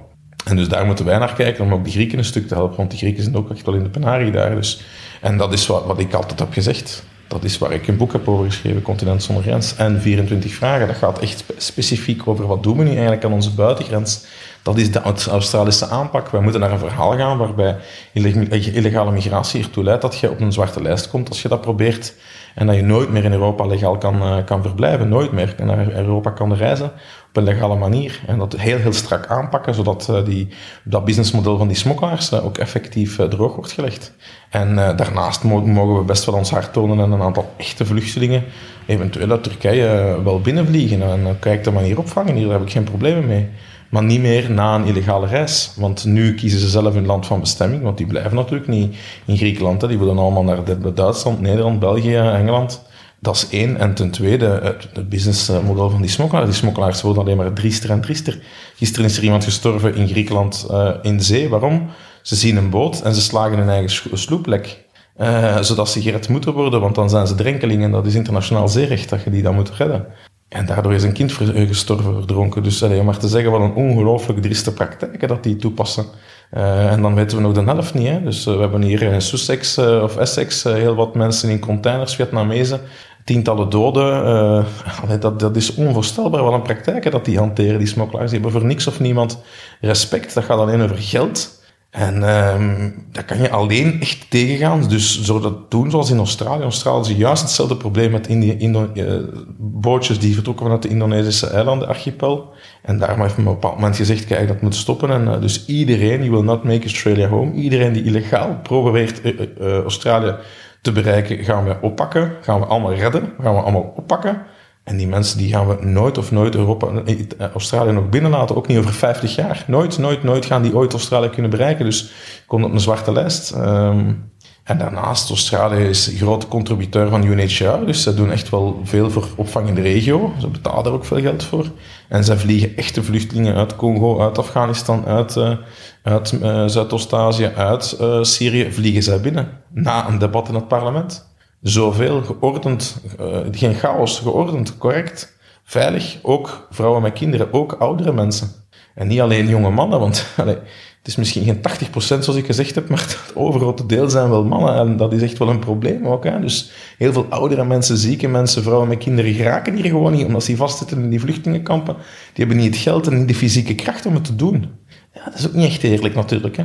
En 0.45 0.57
dus 0.57 0.69
daar 0.69 0.87
moeten 0.87 1.05
wij 1.05 1.19
naar 1.19 1.35
kijken 1.35 1.65
om 1.65 1.73
ook 1.73 1.85
de 1.85 1.91
Grieken 1.91 2.19
een 2.19 2.25
stuk 2.25 2.49
te 2.49 2.55
helpen, 2.55 2.77
want 2.77 2.91
die 2.91 2.99
Grieken 2.99 3.23
zijn 3.23 3.37
ook 3.37 3.51
echt 3.51 3.67
wel 3.67 3.75
in 3.75 3.83
de 3.83 3.89
penarie 3.89 4.31
daar. 4.31 4.55
Dus. 4.55 4.83
En 5.21 5.37
dat 5.37 5.53
is 5.53 5.67
wat, 5.67 5.85
wat 5.85 5.99
ik 5.99 6.15
altijd 6.15 6.39
heb 6.39 6.53
gezegd. 6.53 7.05
Dat 7.29 7.45
is 7.45 7.59
waar 7.59 7.73
ik 7.73 7.89
een 7.89 7.97
boek 7.97 8.13
heb 8.13 8.29
over 8.29 8.45
geschreven, 8.45 8.83
Continent 8.83 9.23
zonder 9.23 9.45
grens. 9.45 9.77
En 9.77 10.01
24 10.01 10.55
vragen. 10.55 10.87
Dat 10.87 10.97
gaat 10.97 11.19
echt 11.19 11.45
specifiek 11.57 12.29
over 12.29 12.47
wat 12.47 12.63
doen 12.63 12.77
we 12.77 12.83
nu 12.83 12.91
eigenlijk 12.91 13.25
aan 13.25 13.33
onze 13.33 13.51
buitengrens. 13.51 14.25
Dat 14.63 14.77
is 14.77 14.93
de 14.93 15.01
Australische 15.31 15.87
aanpak. 15.87 16.29
Wij 16.29 16.41
moeten 16.41 16.61
naar 16.61 16.73
een 16.73 16.79
verhaal 16.79 17.17
gaan 17.17 17.39
waarbij 17.39 17.77
illegale 18.13 19.11
migratie 19.11 19.63
ertoe 19.63 19.85
leidt 19.85 20.03
dat 20.03 20.19
je 20.19 20.31
op 20.31 20.41
een 20.41 20.53
zwarte 20.53 20.83
lijst 20.83 21.09
komt 21.09 21.29
als 21.29 21.43
je 21.43 21.49
dat 21.49 21.61
probeert. 21.61 22.15
En 22.57 22.67
dat 22.67 22.77
je 22.77 22.83
nooit 22.83 23.11
meer 23.11 23.25
in 23.25 23.33
Europa 23.33 23.67
legaal 23.67 23.99
kan, 23.99 24.15
uh, 24.23 24.45
kan 24.45 24.63
verblijven. 24.63 25.09
Nooit 25.09 25.33
meer 25.33 25.55
naar 25.65 25.93
Europa 25.93 26.31
kan 26.31 26.55
reizen. 26.55 26.87
Op 27.29 27.37
een 27.37 27.43
legale 27.43 27.77
manier. 27.77 28.21
En 28.27 28.39
dat 28.39 28.57
heel, 28.57 28.79
heel 28.79 28.93
strak 28.93 29.27
aanpakken, 29.27 29.75
zodat 29.75 30.09
uh, 30.11 30.25
die, 30.25 30.49
dat 30.85 31.05
businessmodel 31.05 31.59
van 31.59 31.67
die 31.67 31.77
smokkelaars 31.77 32.33
uh, 32.33 32.45
ook 32.45 32.59
effectief 32.59 33.17
droog 33.29 33.55
wordt 33.55 33.73
gelegd. 33.73 34.13
En 34.51 34.75
daarnaast 34.75 35.45
mogen 35.45 35.99
we 35.99 36.05
best 36.05 36.25
wel 36.25 36.35
ons 36.35 36.51
hart 36.51 36.73
tonen 36.73 37.01
en 37.01 37.11
een 37.11 37.23
aantal 37.23 37.53
echte 37.57 37.85
vluchtelingen 37.85 38.45
eventueel 38.87 39.31
uit 39.31 39.43
Turkije 39.43 40.21
wel 40.25 40.41
binnenvliegen. 40.41 41.03
En 41.03 41.25
dan 41.25 41.39
kan 41.39 41.53
ik 41.53 41.65
de 41.65 41.71
manier 41.71 41.99
opvangen 41.99 42.35
hier, 42.35 42.51
heb 42.51 42.63
ik 42.63 42.71
geen 42.71 42.85
problemen 42.85 43.27
mee. 43.27 43.49
Maar 43.91 44.05
niet 44.05 44.21
meer 44.21 44.51
na 44.51 44.75
een 44.75 44.85
illegale 44.85 45.27
reis. 45.27 45.73
Want 45.77 46.05
nu 46.05 46.35
kiezen 46.35 46.61
ze 46.61 46.69
zelf 46.69 46.95
hun 46.95 47.07
land 47.07 47.27
van 47.27 47.41
bestemming, 47.41 47.83
want 47.83 47.97
die 47.97 48.07
blijven 48.07 48.35
natuurlijk 48.35 48.69
niet 48.69 48.97
in 49.25 49.37
Griekenland. 49.37 49.81
Hè. 49.81 49.89
Die 49.89 49.99
willen 49.99 50.19
allemaal 50.19 50.45
naar 50.45 50.95
Duitsland, 50.95 51.41
Nederland, 51.41 51.79
België, 51.79 52.17
Engeland. 52.17 52.83
Dat 53.21 53.35
is 53.35 53.49
één. 53.49 53.79
En 53.79 53.95
ten 53.95 54.11
tweede, 54.11 54.77
het, 54.93 55.09
businessmodel 55.09 55.91
van 55.91 56.01
die 56.01 56.11
smokkelaars. 56.11 56.47
Die 56.47 56.57
smokkelaars 56.57 57.03
worden 57.03 57.23
alleen 57.23 57.37
maar 57.37 57.53
driester 57.53 57.91
en 57.91 58.01
driester. 58.01 58.39
Gisteren 58.77 59.05
is 59.05 59.17
er 59.17 59.23
iemand 59.23 59.45
gestorven 59.45 59.95
in 59.95 60.09
Griekenland 60.09 60.67
uh, 60.71 60.91
in 61.03 61.21
zee. 61.21 61.49
Waarom? 61.49 61.91
Ze 62.23 62.35
zien 62.35 62.57
een 62.57 62.71
boot 62.71 63.01
en 63.03 63.15
ze 63.15 63.21
slagen 63.21 63.59
hun 63.59 63.69
eigen 63.69 64.19
sloep 64.19 64.47
lek. 64.47 64.85
Uh, 65.21 65.61
zodat 65.61 65.89
ze 65.89 66.03
gered 66.03 66.29
moeten 66.29 66.53
worden, 66.53 66.81
want 66.81 66.95
dan 66.95 67.11
zijn 67.11 67.27
ze 67.27 67.35
drenkelingen. 67.35 67.85
En 67.85 67.91
dat 67.91 68.07
is 68.07 68.15
internationaal 68.15 68.69
zeerecht 68.69 69.09
dat 69.09 69.23
je 69.23 69.31
die 69.31 69.43
dan 69.43 69.55
moet 69.55 69.71
redden. 69.71 70.07
En 70.49 70.67
daardoor 70.67 70.95
is 70.95 71.03
een 71.03 71.13
kind 71.13 71.33
gestorven, 71.33 72.15
verdronken. 72.15 72.63
Dus 72.63 72.83
allee, 72.83 73.03
maar 73.03 73.19
te 73.19 73.29
zeggen 73.29 73.51
wat 73.51 73.61
een 73.61 73.75
ongelooflijk 73.75 74.43
drieste 74.43 74.73
praktijken 74.73 75.29
dat 75.29 75.43
die 75.43 75.57
toepassen. 75.57 76.07
Uh, 76.55 76.93
en 76.93 77.03
dan 77.03 77.15
weten 77.15 77.37
we 77.37 77.43
nog 77.43 77.53
de 77.53 77.63
helft 77.63 77.95
niet. 77.95 78.07
Hè? 78.07 78.23
Dus 78.23 78.47
uh, 78.47 78.55
we 78.55 78.61
hebben 78.61 78.83
hier 78.83 79.03
in 79.03 79.23
Sussex 79.23 79.79
of 79.79 80.17
Essex 80.17 80.63
heel 80.63 80.95
wat 80.95 81.15
mensen 81.15 81.51
in 81.51 81.59
containers, 81.59 82.15
Vietnamezen, 82.15 82.81
tientallen 83.25 83.71
doden. 83.71 84.65
Dat, 85.21 85.41
dat 85.41 85.57
is 85.57 85.75
onvoorstelbaar 85.75 86.43
wat 86.43 86.53
een 86.53 86.63
praktijken 86.63 87.11
dat 87.11 87.25
die 87.25 87.39
hanteren, 87.39 87.79
die 87.79 87.87
smokkelaars. 87.87 88.31
Die 88.31 88.41
hebben 88.41 88.61
voor 88.61 88.69
niks 88.69 88.87
of 88.87 89.01
niemand 89.01 89.41
respect. 89.81 90.35
Dat 90.35 90.45
gaat 90.45 90.59
alleen 90.59 90.83
over 90.83 90.99
geld. 90.99 91.56
En 91.97 92.23
um, 92.23 92.95
dat 93.13 93.25
kan 93.25 93.39
je 93.39 93.51
alleen 93.51 94.01
echt 94.01 94.31
tegengaan. 94.31 94.89
Dus 94.89 95.23
zo 95.23 95.41
dat 95.41 95.71
doen 95.71 95.91
zoals 95.91 96.11
in 96.11 96.19
Australië. 96.19 96.63
Australië 96.63 97.11
is 97.11 97.17
juist 97.17 97.43
hetzelfde 97.43 97.77
probleem 97.77 98.11
met 98.11 98.27
Indi 98.27 98.57
Indo 98.59 98.91
uh, 98.95 99.15
bootjes 99.59 100.19
die 100.19 100.35
vertrokken 100.35 100.65
vanuit 100.65 100.83
de 100.83 100.89
Indonesische 100.89 101.47
eilanden, 101.47 101.89
archipel. 101.89 102.53
En 102.83 102.99
daarom 102.99 103.21
heeft 103.21 103.37
men 103.37 103.47
op 103.47 103.53
een 103.53 103.61
bepaald 103.61 103.75
moment 103.75 103.97
gezegd, 103.97 104.25
kijk, 104.25 104.49
dat 104.49 104.61
moet 104.61 104.75
stoppen. 104.75 105.11
En 105.11 105.23
uh, 105.23 105.41
dus 105.41 105.67
iedereen, 105.67 106.19
you 106.19 106.31
will 106.31 106.43
not 106.43 106.65
make 106.65 106.83
Australia 106.83 107.29
home, 107.29 107.53
iedereen 107.53 107.93
die 107.93 108.05
illegaal 108.05 108.59
probeert 108.63 109.21
uh, 109.25 109.79
Australië 109.79 110.35
te 110.81 110.93
bereiken, 110.93 111.45
gaan 111.45 111.65
we 111.65 111.77
oppakken. 111.81 112.33
Gaan 112.41 112.61
we 112.61 112.67
allemaal 112.67 112.95
redden, 112.95 113.33
gaan 113.41 113.55
we 113.55 113.61
allemaal 113.61 113.93
oppakken. 113.97 114.43
En 114.87 114.97
die 114.97 115.07
mensen 115.07 115.39
die 115.39 115.49
gaan 115.49 115.69
we 115.69 115.87
nooit 115.87 116.19
of 116.19 116.31
nooit 116.31 116.55
Europa, 116.55 116.87
eh, 117.05 117.17
Australië 117.53 117.93
nog 117.93 118.09
binnenlaten, 118.09 118.57
ook 118.57 118.67
niet 118.67 118.79
over 118.79 118.93
50 118.93 119.35
jaar. 119.35 119.65
Nooit, 119.67 119.99
nooit, 119.99 120.23
nooit 120.23 120.45
gaan 120.45 120.63
die 120.63 120.77
ooit 120.77 120.93
Australië 120.93 121.29
kunnen 121.29 121.51
bereiken. 121.51 121.85
Dus 121.85 122.13
komt 122.47 122.65
op 122.65 122.73
een 122.73 122.81
zwarte 122.81 123.13
lijst. 123.13 123.55
Um, 123.57 124.31
en 124.65 124.79
daarnaast, 124.79 125.29
Australië 125.29 125.85
is 125.85 126.07
een 126.07 126.17
grote 126.17 126.49
contributeur 126.49 127.09
van 127.09 127.25
UNHCR, 127.25 127.85
dus 127.87 128.03
ze 128.03 128.15
doen 128.15 128.31
echt 128.31 128.49
wel 128.49 128.81
veel 128.85 129.11
voor 129.11 129.27
opvang 129.37 129.69
in 129.69 129.75
de 129.75 129.81
regio. 129.81 130.33
Ze 130.41 130.49
betalen 130.49 130.85
daar 130.85 130.93
ook 130.93 131.05
veel 131.05 131.21
geld 131.21 131.45
voor. 131.45 131.67
En 132.09 132.25
ze 132.25 132.39
vliegen 132.39 132.77
echte 132.77 133.03
vluchtelingen 133.03 133.55
uit 133.55 133.77
Congo, 133.77 134.21
uit 134.21 134.39
Afghanistan, 134.39 135.07
uit, 135.07 135.37
uh, 135.37 135.57
uit 136.03 136.33
uh, 136.33 136.67
Zuidoost-Azië, 136.67 137.53
uit 137.57 137.99
Syrië, 138.21 138.73
vliegen 138.73 139.03
zij 139.03 139.21
binnen. 139.21 139.49
Na 139.73 140.09
een 140.09 140.19
debat 140.19 140.49
in 140.49 140.55
het 140.55 140.69
parlement 140.69 141.26
zoveel 141.69 142.23
geordend, 142.23 143.01
uh, 143.21 143.39
geen 143.51 143.75
chaos, 143.75 144.19
geordend, 144.19 144.79
correct, 144.79 145.37
veilig. 145.65 146.19
Ook 146.23 146.67
vrouwen 146.71 147.03
met 147.03 147.13
kinderen, 147.13 147.53
ook 147.53 147.73
oudere 147.73 148.13
mensen. 148.13 148.51
En 148.95 149.07
niet 149.07 149.21
alleen 149.21 149.49
jonge 149.49 149.71
mannen, 149.71 149.99
want 150.01 150.27
het 150.37 151.05
is 151.05 151.17
misschien 151.17 151.45
geen 151.45 151.57
80% 151.57 151.61
zoals 151.99 152.35
ik 152.35 152.47
gezegd 152.47 152.75
heb, 152.75 152.89
maar 152.89 153.01
het 153.07 153.33
overgrote 153.35 153.87
deel 153.87 154.11
zijn 154.11 154.31
wel 154.31 154.45
mannen. 154.45 154.75
En 154.75 154.97
dat 154.97 155.13
is 155.13 155.23
echt 155.23 155.39
wel 155.39 155.49
een 155.49 155.59
probleem 155.59 156.07
ook. 156.07 156.25
Hè? 156.25 156.41
Dus 156.41 156.71
heel 156.99 157.13
veel 157.13 157.27
oudere 157.29 157.65
mensen, 157.65 157.97
zieke 157.97 158.29
mensen, 158.29 158.63
vrouwen 158.63 158.89
met 158.89 158.99
kinderen 158.99 159.35
geraken 159.35 159.75
hier 159.75 159.85
gewoon 159.85 160.13
niet, 160.13 160.27
omdat 160.27 160.45
ze 160.45 160.57
vastzitten 160.57 161.03
in 161.03 161.11
die 161.11 161.21
vluchtelingenkampen. 161.21 161.95
Die 162.33 162.45
hebben 162.45 162.57
niet 162.57 162.75
het 162.75 162.83
geld 162.83 163.07
en 163.07 163.19
niet 163.19 163.29
de 163.29 163.35
fysieke 163.35 163.75
kracht 163.75 164.07
om 164.07 164.15
het 164.15 164.25
te 164.25 164.37
doen. 164.37 164.67
Ja, 165.15 165.25
dat 165.25 165.39
is 165.39 165.47
ook 165.47 165.55
niet 165.55 165.67
echt 165.67 165.83
eerlijk 165.83 166.15
natuurlijk. 166.15 166.57
Hè? 166.57 166.65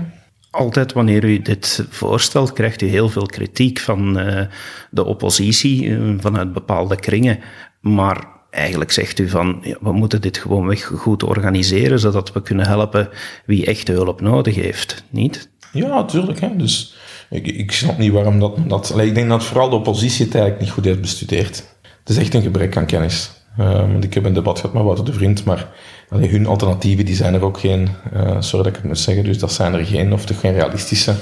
Altijd 0.52 0.94
wanneer 0.94 1.24
u 1.24 1.42
dit 1.42 1.86
voorstelt, 1.90 2.54
krijgt 2.54 2.82
u 2.82 2.88
heel 2.88 3.10
veel 3.10 3.26
kritiek 3.26 3.80
van 3.80 4.20
uh, 4.20 4.42
de 4.90 5.06
oppositie, 5.06 5.84
uh, 5.84 6.14
vanuit 6.20 6.54
bepaalde 6.54 6.96
kringen. 6.96 7.40
Maar 7.82 8.28
eigenlijk 8.50 8.92
zegt 8.92 9.20
u 9.20 9.30
van, 9.30 9.60
ja, 9.62 9.78
we 9.82 9.92
moeten 9.92 10.22
dit 10.22 10.38
gewoon 10.38 10.68
weg 10.68 10.84
goed 10.84 11.24
organiseren, 11.24 12.00
zodat 12.00 12.34
we 12.34 12.42
kunnen 12.42 12.68
helpen 12.68 13.10
wie 13.46 13.66
echt 13.66 13.88
hulp 13.88 14.22
nodig 14.22 14.56
heeft, 14.56 15.04
niet? 15.10 15.50
Ja, 15.72 15.88
natuurlijk. 15.88 16.40
Hè. 16.40 16.56
Dus 16.56 16.96
ik, 17.30 17.72
snap 17.72 17.98
niet 17.98 18.12
waarom 18.12 18.40
dat... 18.40 18.58
dat 18.68 19.00
ik 19.00 19.16
denk 19.16 19.30
dat 19.30 19.44
vooral 19.44 19.70
de 19.70 19.76
oppositie 19.76 20.26
het 20.26 20.34
eigenlijk 20.34 20.64
niet 20.64 20.74
goed 20.74 20.86
heeft 20.86 21.02
bestudeerd. 21.02 21.64
Het 22.00 22.10
is 22.10 22.18
echt 22.18 22.34
een 22.34 22.42
gebrek 22.42 22.78
aan 22.78 22.86
kennis. 22.86 23.32
Uh, 23.60 23.74
want 23.74 24.04
ik 24.04 24.14
heb 24.14 24.26
een 24.26 24.34
debat 24.34 24.60
gehad 24.60 24.74
met 24.74 24.84
Wouter 24.84 25.06
de 25.06 25.14
Vriend, 25.14 25.44
maar 25.44 25.70
hun 26.20 26.46
alternatieven 26.46 27.06
die 27.06 27.16
zijn 27.16 27.34
er 27.34 27.44
ook 27.44 27.60
geen. 27.60 27.90
Uh, 28.14 28.36
sorry 28.40 28.64
dat 28.64 28.68
ik 28.68 28.76
het 28.76 28.84
moet 28.84 29.00
zeggen, 29.00 29.24
dus 29.24 29.40
dat 29.40 29.52
zijn 29.52 29.74
er 29.74 29.86
geen, 29.86 30.14
of 30.14 30.26
toch 30.26 30.40
geen 30.40 30.54
realistische. 30.54 31.14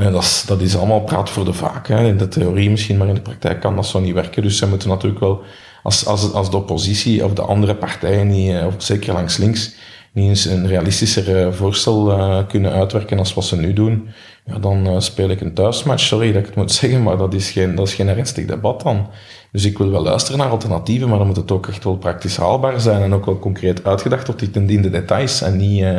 Uh, 0.00 0.12
dat, 0.12 0.22
is, 0.22 0.44
dat 0.46 0.60
is 0.60 0.76
allemaal 0.76 1.00
praat 1.00 1.30
voor 1.30 1.44
de 1.44 1.52
vaak. 1.52 1.88
Hè. 1.88 2.06
In 2.06 2.16
de 2.16 2.28
theorie 2.28 2.70
misschien, 2.70 2.96
maar 2.96 3.08
in 3.08 3.14
de 3.14 3.20
praktijk 3.20 3.60
kan 3.60 3.76
dat 3.76 3.86
zo 3.86 4.00
niet 4.00 4.14
werken. 4.14 4.42
Dus 4.42 4.58
ze 4.58 4.68
moeten 4.68 4.88
natuurlijk 4.88 5.20
wel, 5.20 5.42
als, 5.82 6.06
als, 6.06 6.32
als 6.32 6.50
de 6.50 6.56
oppositie 6.56 7.24
of 7.24 7.32
de 7.32 7.42
andere 7.42 7.74
partijen, 7.74 8.28
niet, 8.28 8.54
of 8.66 8.74
zeker 8.78 9.12
langs 9.12 9.36
links, 9.36 9.74
niet 10.12 10.28
eens 10.28 10.44
een 10.44 10.66
realistischer 10.66 11.54
voorstel 11.54 12.44
kunnen 12.48 12.72
uitwerken 12.72 13.18
als 13.18 13.34
wat 13.34 13.44
ze 13.44 13.56
nu 13.56 13.72
doen, 13.72 14.08
ja, 14.44 14.58
dan 14.58 15.02
speel 15.02 15.28
ik 15.28 15.40
een 15.40 15.54
thuismatch. 15.54 16.02
Sorry 16.02 16.32
dat 16.32 16.40
ik 16.40 16.46
het 16.46 16.56
moet 16.56 16.72
zeggen, 16.80 17.02
maar 17.02 17.16
dat 17.16 17.34
is 17.34 17.50
geen, 17.50 17.74
dat 17.74 17.86
is 17.86 17.94
geen 17.94 18.08
ernstig 18.08 18.46
debat 18.46 18.82
dan. 18.82 19.08
Dus 19.52 19.64
ik 19.64 19.78
wil 19.78 19.90
wel 19.90 20.02
luisteren 20.02 20.38
naar 20.38 20.48
alternatieven, 20.48 21.08
maar 21.08 21.18
dan 21.18 21.26
moet 21.26 21.36
het 21.36 21.50
ook 21.50 21.66
echt 21.66 21.84
wel 21.84 21.96
praktisch 21.96 22.36
haalbaar 22.36 22.80
zijn 22.80 23.02
en 23.02 23.14
ook 23.14 23.26
wel 23.26 23.38
concreet 23.38 23.84
uitgedacht 23.84 24.24
tot 24.24 24.56
in 24.56 24.82
de 24.82 24.90
details 24.90 25.42
en 25.42 25.56
niet 25.56 25.80
uh, 25.80 25.90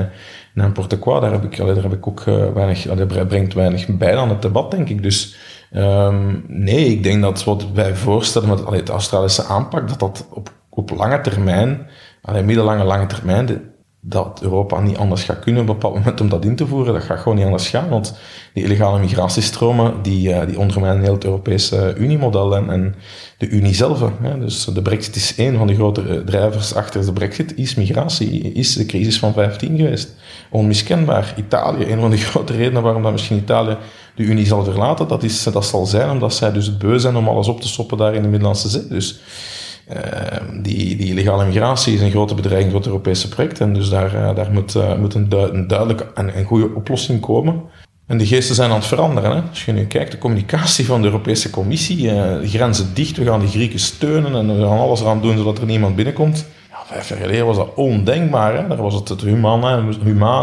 naar 0.54 0.72
een 0.76 1.00
Daar 1.04 1.32
heb 1.32 1.44
ik, 1.44 1.60
allee, 1.60 1.74
daar 1.74 1.84
heb 1.84 1.94
ik 1.94 2.08
ook 2.08 2.26
uh, 2.26 2.54
weinig, 2.54 2.88
allee, 2.88 3.26
brengt 3.26 3.54
weinig 3.54 3.88
bij 3.88 4.18
aan 4.18 4.30
het 4.30 4.42
debat, 4.42 4.72
denk 4.72 4.90
ik. 4.90 5.04
Dus 5.04 5.36
um, 5.74 6.46
nee, 6.48 6.86
ik 6.86 7.04
denk 7.04 7.22
dat 7.22 7.44
wat 7.44 7.72
wij 7.74 7.96
voorstellen 7.96 8.50
met 8.50 8.66
allee, 8.66 8.84
de 8.84 8.92
Australische 8.92 9.44
aanpak, 9.44 9.88
dat 9.88 10.00
dat 10.00 10.28
op, 10.30 10.52
op 10.70 10.90
lange 10.90 11.22
termijn, 11.22 11.88
allee, 12.22 12.44
middellange, 12.44 12.84
lange 12.84 13.06
termijn, 13.06 13.71
dat 14.04 14.40
Europa 14.42 14.80
niet 14.80 14.98
anders 14.98 15.24
gaat 15.24 15.40
kunnen 15.40 15.62
op 15.62 15.68
een 15.68 15.74
bepaald 15.76 15.94
moment 15.94 16.22
om 16.22 16.30
dat 16.30 16.46
in 16.46 16.56
te 16.56 16.68
voeren. 16.68 16.94
Dat 16.94 17.04
gaat 17.04 17.20
gewoon 17.20 17.38
niet 17.38 17.46
anders 17.46 17.70
gaan, 17.70 17.90
want 17.90 18.18
die 18.54 18.64
illegale 18.64 19.00
migratiestromen, 19.00 19.94
die, 20.02 20.30
uh, 20.30 20.46
die 20.48 20.60
ondermijnen 20.60 21.04
heel 21.04 21.14
het 21.14 21.24
Europese 21.24 21.96
Uniemodel 21.98 22.56
en, 22.56 22.70
en 22.70 22.96
de 23.38 23.48
Unie 23.48 23.76
zelf. 23.76 24.04
Hè. 24.22 24.40
Dus 24.40 24.66
de 24.66 24.82
brexit 24.82 25.16
is 25.16 25.36
één 25.36 25.58
van 25.58 25.68
de 25.68 25.76
grote 25.76 26.24
drijvers 26.24 26.74
achter 26.74 27.06
de 27.06 27.14
brexit, 27.14 27.58
is 27.58 27.76
migratie, 27.76 28.54
is 28.54 28.74
de 28.74 28.86
crisis 28.86 29.20
van 29.20 29.34
15 29.34 29.78
geweest. 29.78 30.16
Onmiskenbaar. 30.50 31.34
Italië, 31.38 31.92
een 31.92 32.00
van 32.00 32.10
de 32.10 32.18
grote 32.32 32.54
redenen 32.54 32.84
waarom 32.84 33.04
dat 33.04 33.12
misschien 33.12 33.38
Italië 33.38 33.78
de 34.16 34.24
Unie 34.24 34.46
zal 34.46 34.64
verlaten, 34.64 35.08
dat, 35.08 35.24
is, 35.24 35.44
dat 35.44 35.66
zal 35.66 35.86
zijn 35.86 36.10
omdat 36.10 36.34
zij 36.34 36.52
dus 36.52 36.78
beu 36.78 37.00
zijn 37.00 37.16
om 37.16 37.28
alles 37.28 37.48
op 37.48 37.62
te 37.62 37.68
stoppen 37.68 37.98
daar 37.98 38.16
in 38.16 38.22
de 38.22 38.28
Middellandse 38.28 38.70
Zee. 38.70 38.88
Dus 38.88 39.20
die, 40.62 40.96
die 40.96 41.08
illegale 41.08 41.46
migratie 41.46 41.94
is 41.94 42.02
een 42.02 42.12
grote 42.12 42.36
bedreiging 42.36 42.72
voor 42.72 42.80
het 42.80 42.90
Europese 42.90 43.30
project. 43.30 43.60
En 43.60 43.74
dus 43.74 43.90
daar, 43.90 44.16
uh, 44.16 44.36
daar 44.36 44.52
moet, 44.52 44.98
moet 45.00 45.14
een, 45.14 45.30
du 45.30 45.38
een, 45.38 45.68
duidelijke 45.68 46.08
en 46.14 46.38
een 46.38 46.46
goede 46.46 46.76
oplossing 46.76 47.20
komen. 47.20 47.62
En 48.08 48.18
de 48.18 48.26
geesten 48.26 48.56
zijn 48.56 48.70
aan 48.70 48.76
het 48.76 48.86
veranderen. 48.86 49.32
Hè? 49.32 49.42
Als 49.50 49.66
je 49.66 49.72
nu 49.72 49.86
kijkt, 49.86 50.12
de 50.12 50.18
communicatie 50.18 50.86
van 50.86 51.02
de 51.02 51.08
Europese 51.08 51.50
Commissie, 51.50 51.98
de 52.08 52.42
grenzen 52.44 52.94
dicht, 52.94 53.18
we 53.18 53.26
gaan 53.26 53.40
de 53.40 53.48
Grieken 53.48 53.80
steunen 53.80 54.36
en 54.36 54.58
we 54.58 54.68
gaan 54.68 54.80
alles 54.80 55.02
eraan 55.02 55.22
doen 55.22 55.38
zodat 55.38 55.58
er 55.58 55.66
niemand 55.66 55.96
binnenkomt. 55.96 56.46
Ja, 56.70 56.78
vijf 56.86 57.10
jaar 57.10 57.18
geleden 57.18 57.46
was 57.46 57.58
dat 57.58 57.74
ondenkbaar. 57.76 58.58
Hè? 58.58 58.68
Daar 58.68 58.82
was 58.82 58.94
het 58.94 59.10
het 59.10 59.22
humane, 59.22 59.76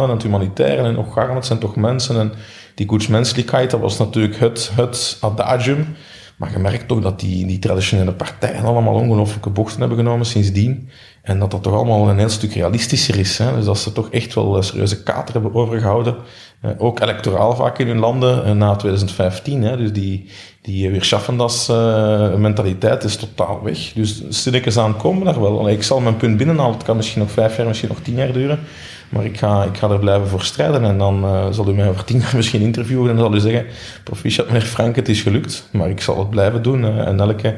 en 0.05 0.11
het 0.11 0.23
humanitaire 0.23 0.83
en 0.83 0.95
nog 0.95 1.13
garm, 1.13 1.35
het 1.35 1.47
zijn 1.47 1.59
toch 1.59 1.77
mensen. 1.77 2.21
En 2.21 2.33
die 2.75 2.89
goedsmenselijkheid, 2.89 3.71
dat 3.71 3.81
was 3.81 3.99
natuurlijk 3.99 4.37
het, 4.39 4.71
het 4.75 5.19
adagium. 5.21 5.97
Maar 6.39 6.53
je 6.53 6.59
merkt 6.59 6.89
toch 6.89 7.01
dat 7.01 7.21
die, 7.21 7.47
die 7.47 7.59
traditionele 7.59 8.13
partijen 8.13 8.65
allemaal 8.65 8.95
ongelooflijke 8.95 9.51
bochten 9.51 9.81
hebben 9.81 9.99
genomen 9.99 10.27
sindsdien. 10.27 10.89
En 11.23 11.39
dat 11.39 11.51
dat 11.51 11.63
toch 11.63 11.75
allemaal 11.75 12.09
een 12.09 12.19
heel 12.19 12.29
stuk 12.29 12.53
realistischer 12.53 13.19
is. 13.19 13.39
Hè? 13.39 13.55
Dus 13.55 13.65
dat 13.65 13.79
ze 13.79 13.93
toch 13.93 14.11
echt 14.11 14.35
wel 14.35 14.63
serieuze 14.63 15.03
kater 15.03 15.35
hebben 15.35 15.55
overgehouden 15.55 16.17
uh, 16.65 16.71
ook 16.79 17.01
electoraal 17.01 17.57
vaak 17.57 17.79
in 17.79 17.87
hun 17.87 17.99
landen 17.99 18.47
uh, 18.47 18.53
na 18.53 18.77
2015. 18.77 19.63
Hè, 19.63 19.77
dus 19.77 19.93
die, 19.93 20.27
die 20.63 20.91
Weerschaffendas 20.91 21.69
uh, 21.69 22.35
mentaliteit 22.35 23.05
is 23.05 23.17
totaal 23.17 23.63
weg. 23.63 23.93
Dus 23.93 24.23
stilletjes 24.29 24.79
aan 24.79 24.97
komen 24.97 25.25
daar 25.25 25.41
wel. 25.41 25.69
Ik 25.69 25.83
zal 25.83 26.01
mijn 26.01 26.17
punt 26.17 26.37
binnenhalen. 26.37 26.75
Het 26.75 26.83
kan 26.83 26.97
misschien 26.97 27.21
nog 27.21 27.31
vijf 27.31 27.57
jaar, 27.57 27.67
misschien 27.67 27.89
nog 27.89 28.01
tien 28.01 28.15
jaar 28.15 28.33
duren. 28.33 28.59
Maar 29.09 29.25
ik 29.25 29.39
ga, 29.39 29.65
ik 29.65 29.77
ga 29.77 29.91
er 29.91 29.99
blijven 29.99 30.29
voor 30.29 30.43
strijden. 30.43 30.85
En 30.85 30.99
dan 30.99 31.27
zal 31.55 31.69
u 31.69 31.73
mij 31.75 31.89
over 31.89 32.05
tien 32.05 32.19
jaar 32.19 32.37
misschien 32.37 32.61
interviewen. 32.61 33.11
En 33.11 33.17
dan 33.17 33.25
zal 33.25 33.35
u 33.35 33.41
zeggen, 33.41 33.67
proficiat 34.05 34.47
meneer 34.47 34.63
Frank, 34.63 34.97
het 34.97 35.09
is 35.09 35.23
gelukt. 35.23 35.69
Maar 35.73 35.91
ik 35.91 36.01
zal 36.01 36.19
het 36.19 36.31
blijven 36.31 36.63
doen. 36.63 36.85
en 36.85 37.21
elke, 37.21 37.55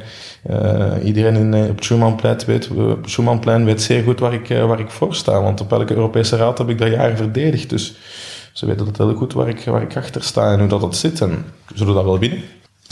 iedereen 1.04 1.36
in, 1.36 1.70
op 1.70 1.76
het 1.76 1.84
Schumannplein 1.84 3.64
weet, 3.64 3.64
weet 3.64 3.82
zeer 3.82 4.02
goed 4.02 4.20
waar 4.20 4.32
ik, 4.32 4.48
waar 4.48 4.80
ik 4.80 4.90
voor 4.90 5.14
sta. 5.14 5.42
Want 5.42 5.60
op 5.60 5.72
elke 5.72 5.94
Europese 5.94 6.36
raad 6.36 6.58
heb 6.58 6.68
ik 6.68 6.78
dat 6.78 6.90
jaren 6.90 7.16
verdedigd. 7.16 7.70
Dus 7.70 7.94
ze 8.52 8.66
weten 8.66 8.86
dat 8.86 8.96
heel 8.96 9.14
goed 9.14 9.32
waar 9.32 9.48
ik, 9.48 9.64
waar 9.64 9.82
ik 9.82 9.96
achter 9.96 10.22
sta 10.22 10.52
en 10.52 10.58
hoe 10.58 10.68
dat, 10.68 10.80
dat 10.80 10.96
zit. 10.96 11.20
En 11.20 11.44
zullen 11.74 11.94
dat 11.94 12.04
wel 12.04 12.18
winnen. 12.18 12.42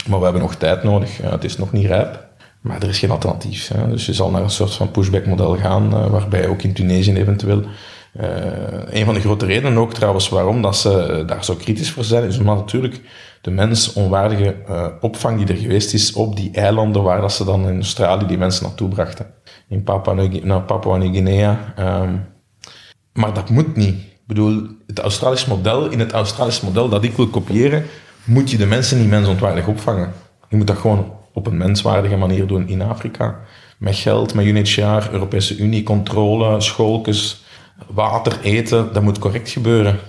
Maar 0.07 0.17
we 0.17 0.23
hebben 0.23 0.41
nog 0.41 0.55
tijd 0.55 0.83
nodig. 0.83 1.17
het 1.21 1.43
is 1.43 1.57
nog 1.57 1.71
niet 1.71 1.85
rijp. 1.85 2.27
Maar 2.61 2.81
er 2.81 2.89
is 2.89 2.99
geen 2.99 3.11
alternatief. 3.11 3.67
Hè. 3.67 3.89
Dus 3.89 4.05
je 4.05 4.13
zal 4.13 4.29
naar 4.29 4.41
een 4.41 4.49
soort 4.49 4.73
van 4.73 4.91
pushback-model 4.91 5.55
gaan, 5.55 5.93
uh, 5.93 6.05
waarbij 6.05 6.47
ook 6.47 6.61
in 6.61 6.73
Tunesië 6.73 7.13
eventueel. 7.13 7.63
Uh, 8.19 8.25
een 8.89 9.05
van 9.05 9.13
de 9.13 9.19
grote 9.19 9.45
redenen 9.45 9.77
ook 9.77 9.93
trouwens 9.93 10.29
waarom 10.29 10.61
dat 10.61 10.77
ze 10.77 11.23
daar 11.25 11.45
zo 11.45 11.55
kritisch 11.55 11.91
voor 11.91 12.03
zijn, 12.03 12.23
is 12.23 12.37
omdat 12.37 12.55
natuurlijk 12.55 13.01
de 13.41 13.51
mens 13.51 13.93
onwaardige 13.93 14.55
uh, 14.69 14.87
opvang 14.99 15.37
die 15.37 15.55
er 15.55 15.61
geweest 15.61 15.93
is 15.93 16.13
op 16.13 16.35
die 16.35 16.51
eilanden 16.51 17.03
waar 17.03 17.21
dat 17.21 17.33
ze 17.33 17.45
dan 17.45 17.67
in 17.67 17.75
Australië 17.75 18.25
die 18.25 18.37
mensen 18.37 18.63
naartoe 18.63 18.89
brachten. 18.89 19.33
In 19.67 19.83
Papua-Nieuw-Guinea. 19.83 21.73
Um, 21.79 22.25
maar 23.13 23.33
dat 23.33 23.49
moet 23.49 23.75
niet 23.75 24.09
bedoel, 24.29 24.67
het 24.87 24.99
Australisch 24.99 25.45
model, 25.45 25.89
in 25.89 25.99
het 25.99 26.11
Australisch 26.11 26.61
model 26.61 26.89
dat 26.89 27.03
ik 27.03 27.15
wil 27.15 27.27
kopiëren, 27.27 27.85
moet 28.23 28.51
je 28.51 28.57
de 28.57 28.65
mensen 28.65 28.99
niet 28.99 29.09
mensontwaardig 29.09 29.67
opvangen. 29.67 30.11
Je 30.49 30.55
moet 30.55 30.67
dat 30.67 30.77
gewoon 30.77 31.11
op 31.33 31.47
een 31.47 31.57
menswaardige 31.57 32.15
manier 32.15 32.47
doen 32.47 32.67
in 32.67 32.81
Afrika. 32.81 33.39
Met 33.77 33.95
geld, 33.95 34.33
met 34.33 34.45
UNHCR, 34.45 35.11
Europese 35.11 35.57
Unie, 35.57 35.83
controle, 35.83 36.61
schoolkes, 36.61 37.43
water, 37.87 38.39
eten, 38.41 38.93
dat 38.93 39.03
moet 39.03 39.19
correct 39.19 39.49
gebeuren. 39.49 39.99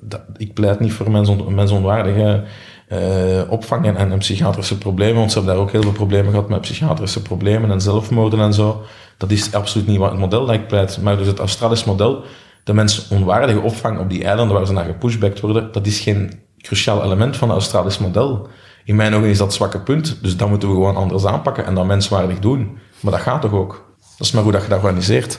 Dat, 0.00 0.20
ik 0.36 0.54
pleit 0.54 0.80
niet 0.80 0.92
voor 0.92 1.10
mensont, 1.10 1.48
mensonwaardige 1.48 2.44
uh, 2.92 3.50
opvang 3.50 3.96
en, 3.96 4.18
psychiatrische 4.18 4.78
problemen, 4.78 5.16
want 5.16 5.32
ze 5.32 5.38
hebben 5.38 5.54
daar 5.54 5.64
ook 5.64 5.72
heel 5.72 5.82
veel 5.82 5.92
problemen 5.92 6.30
gehad 6.30 6.48
met 6.48 6.60
psychiatrische 6.60 7.22
problemen 7.22 7.70
en 7.70 7.80
zelfmoorden 7.80 8.40
en 8.40 8.54
zo. 8.54 8.82
Dat 9.16 9.30
is 9.30 9.52
absoluut 9.52 9.86
niet 9.86 9.98
wat 9.98 10.10
het 10.10 10.20
model 10.20 10.46
dat 10.46 10.54
ik 10.54 10.66
pleit. 10.66 10.98
Maar 11.02 11.16
dus 11.16 11.26
het 11.26 11.38
Australisch 11.38 11.84
model 11.84 12.24
de 12.64 12.74
mensen 12.74 13.16
onwaardige 13.16 13.60
opvang 13.60 13.98
op 13.98 14.10
die 14.10 14.24
eilanden 14.24 14.56
waar 14.56 14.66
ze 14.66 14.72
naar 14.72 14.84
gepushbacked 14.84 15.40
worden, 15.40 15.72
dat 15.72 15.86
is 15.86 16.00
geen 16.00 16.32
cruciaal 16.58 17.04
element 17.04 17.36
van 17.36 17.48
het 17.48 17.56
Australisch 17.58 17.98
model. 17.98 18.48
In 18.84 18.96
mijn 18.96 19.14
ogen 19.14 19.28
is 19.28 19.38
dat 19.38 19.54
zwakke 19.54 19.80
punt, 19.80 20.18
dus 20.22 20.36
dat 20.36 20.48
moeten 20.48 20.68
we 20.68 20.74
gewoon 20.74 20.96
anders 20.96 21.24
aanpakken 21.24 21.64
en 21.66 21.74
dat 21.74 21.86
menswaardig 21.86 22.38
doen. 22.38 22.78
Maar 23.00 23.12
dat 23.12 23.20
gaat 23.20 23.40
toch 23.40 23.52
ook? 23.52 23.86
Dat 24.18 24.26
is 24.26 24.32
maar 24.32 24.42
hoe 24.42 24.52
dat 24.52 25.06
je. 25.06 25.38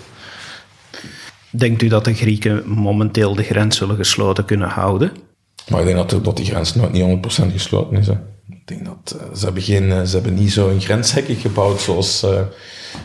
Denkt 1.50 1.82
u 1.82 1.88
dat 1.88 2.06
de 2.06 2.14
Grieken 2.14 2.70
momenteel 2.70 3.36
de 3.36 3.44
grens 3.44 3.78
zullen 3.78 3.96
gesloten 3.96 4.46
kunnen 4.46 4.70
houden? 4.70 5.12
Maar 5.70 5.80
ik 5.80 5.86
denk 5.86 6.24
dat, 6.24 6.38
die 6.38 6.46
grens 6.46 6.76
nooit 6.76 6.92
niet 6.92 7.28
100% 7.48 7.52
gesloten 7.52 7.98
is. 7.98 8.08
Ik 8.08 8.68
denk 8.68 8.86
dat 8.86 9.16
uh, 9.16 9.36
ze, 9.36 9.46
hebben 9.46 9.84
uh, 9.84 10.02
ze 10.02 10.14
hebben 10.14 10.34
niet 10.34 10.52
zo'n 10.52 10.82
grenshekken 10.82 11.36
gebouwd 11.36 11.82
zoals, 11.82 12.24
uh, 12.24 12.42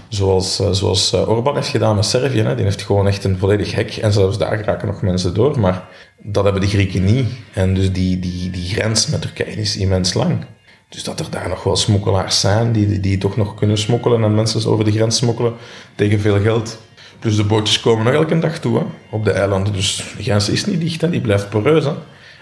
zoals, 0.09 0.57
zoals 0.71 1.13
Orbán 1.13 1.55
heeft 1.55 1.69
gedaan 1.69 1.97
met 1.97 2.05
Servië. 2.05 2.41
Hè. 2.41 2.55
Die 2.55 2.65
heeft 2.65 2.83
gewoon 2.83 3.07
echt 3.07 3.25
een 3.25 3.39
volledig 3.39 3.75
hek 3.75 3.97
en 3.97 4.13
zelfs 4.13 4.39
daar 4.39 4.65
raken 4.65 4.89
nog 4.89 5.03
mensen 5.03 5.35
door. 5.35 5.61
Maar 5.61 5.89
dat 6.23 6.45
hebben 6.45 6.63
de 6.63 6.69
Grieken 6.69 7.05
niet. 7.05 7.29
En 7.53 7.75
dus 7.75 7.93
die, 7.93 8.19
die, 8.19 8.51
die 8.51 8.69
grens 8.69 9.07
met 9.07 9.21
Turkije 9.21 9.57
is 9.57 9.77
immens 9.77 10.15
lang. 10.15 10.45
Dus 10.89 11.05
dat 11.05 11.21
er 11.21 11.31
daar 11.31 11.49
nog 11.49 11.65
wel 11.65 11.77
smokkelaars 11.77 12.41
zijn 12.41 12.73
die, 12.73 13.01
die 13.01 13.19
toch 13.19 13.37
nog 13.37 13.55
kunnen 13.55 13.79
smokkelen 13.79 14.25
en 14.25 14.35
mensen 14.35 14.71
over 14.71 14.85
de 14.85 14.93
grens 14.93 15.17
smokkelen 15.17 15.55
tegen 15.95 16.21
veel 16.21 16.41
geld. 16.41 16.79
Plus 17.25 17.37
de 17.37 17.45
bootjes 17.45 17.81
komen 17.81 18.05
nog 18.05 18.15
elke 18.15 18.39
dag 18.39 18.59
toe 18.59 18.79
hè, 18.79 18.85
op 19.11 19.25
de 19.25 19.31
eilanden. 19.31 19.73
Dus 19.73 20.15
de 20.17 20.23
grens 20.23 20.49
is 20.49 20.65
niet 20.65 20.81
dicht, 20.81 21.01
hè, 21.01 21.11
die 21.11 21.21
blijft 21.21 21.49
poreus. 21.49 21.85
Hè. 21.85 21.93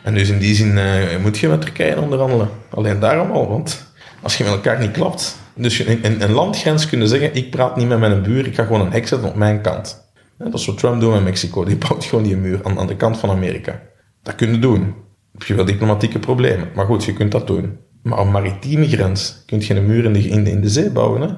En 0.03 0.15
dus 0.15 0.29
in 0.29 0.39
die 0.39 0.55
zin 0.55 0.77
uh, 0.77 1.17
moet 1.23 1.39
je 1.39 1.49
met 1.49 1.61
Turkije 1.61 2.01
onderhandelen. 2.01 2.49
Alleen 2.71 3.01
daarom 3.01 3.31
al, 3.31 3.49
want 3.49 3.93
als 4.23 4.37
je 4.37 4.45
met 4.45 4.53
elkaar 4.53 4.81
niet 4.81 4.91
klapt. 4.91 5.39
Dus 5.55 5.77
je 5.77 5.85
in, 5.85 6.23
een 6.23 6.33
landgrens 6.33 6.89
kunnen 6.89 7.09
zeggen: 7.09 7.35
ik 7.35 7.51
praat 7.51 7.77
niet 7.77 7.89
met 7.89 7.99
mijn 7.99 8.23
buur, 8.23 8.47
ik 8.47 8.55
ga 8.55 8.65
gewoon 8.65 8.81
een 8.81 8.93
hek 8.93 9.09
zetten 9.09 9.29
op 9.29 9.35
mijn 9.35 9.61
kant. 9.61 10.13
dat 10.39 10.55
is 10.55 10.67
wat 10.67 10.79
Trump 10.79 11.01
doet 11.01 11.13
met 11.13 11.25
Mexico. 11.25 11.65
Die 11.65 11.77
bouwt 11.89 12.05
gewoon 12.05 12.25
die 12.25 12.37
muur 12.37 12.61
aan, 12.63 12.87
de 12.87 12.97
kant 12.97 13.19
van 13.19 13.31
Amerika. 13.31 13.81
Dat 14.23 14.35
kun 14.35 14.53
je 14.53 14.59
doen. 14.59 14.95
Heb 15.33 15.43
je 15.43 15.55
wel 15.55 15.65
diplomatieke 15.65 16.19
problemen, 16.19 16.69
maar 16.75 16.87
goed, 16.87 17.05
je 17.05 17.13
kunt 17.13 17.33
dat 17.33 17.47
doen. 17.47 17.79
Maar 18.03 18.19
op 18.19 18.31
maritieme 18.31 18.89
grens 18.89 19.43
kun 19.47 19.61
je 19.61 19.75
een 19.75 19.87
muur 19.87 20.05
in 20.05 20.13
de, 20.13 20.29
in 20.29 20.45
de, 20.45 20.51
in 20.51 20.61
de 20.61 20.69
zee 20.69 20.91
bouwen. 20.91 21.21
Hè? 21.21 21.29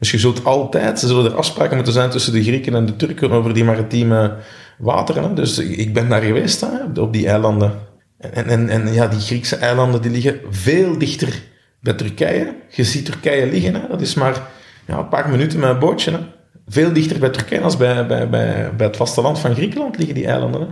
Dus 0.00 0.10
je 0.10 0.18
zult 0.18 0.44
altijd, 0.44 0.98
zullen 0.98 1.24
er 1.24 1.36
afspraken 1.36 1.74
moeten 1.74 1.92
zijn 1.92 2.10
tussen 2.10 2.32
de 2.32 2.42
Grieken 2.42 2.74
en 2.74 2.86
de 2.86 2.96
Turken 2.96 3.30
over 3.30 3.54
die 3.54 3.64
maritieme 3.64 4.36
wateren. 4.78 5.22
Hè? 5.22 5.34
Dus 5.34 5.58
ik 5.58 5.94
ben 5.94 6.08
daar 6.08 6.22
geweest 6.22 6.60
hè, 6.60 7.00
op 7.00 7.12
die 7.12 7.28
eilanden. 7.28 7.72
En, 8.18 8.46
en, 8.46 8.68
en 8.68 8.92
ja, 8.92 9.06
die 9.06 9.20
Griekse 9.20 9.56
eilanden 9.56 10.02
die 10.02 10.10
liggen 10.10 10.40
veel 10.50 10.98
dichter 10.98 11.42
bij 11.80 11.92
Turkije. 11.92 12.54
Je 12.68 12.84
ziet 12.84 13.04
Turkije 13.04 13.46
liggen, 13.46 13.74
hè? 13.74 13.80
dat 13.88 14.00
is 14.00 14.14
maar 14.14 14.42
ja, 14.86 14.98
een 14.98 15.08
paar 15.08 15.28
minuten 15.28 15.60
met 15.60 15.68
een 15.68 15.78
bootje. 15.78 16.10
Hè? 16.10 16.18
Veel 16.66 16.92
dichter 16.92 17.18
bij 17.18 17.30
Turkije 17.30 17.60
als 17.60 17.76
bij, 17.76 18.06
bij, 18.06 18.28
bij, 18.28 18.74
bij 18.76 18.86
het 18.86 18.96
vasteland 18.96 19.38
van 19.38 19.54
Griekenland 19.54 19.96
liggen 19.96 20.14
die 20.14 20.26
eilanden. 20.26 20.60
Hè? 20.60 20.66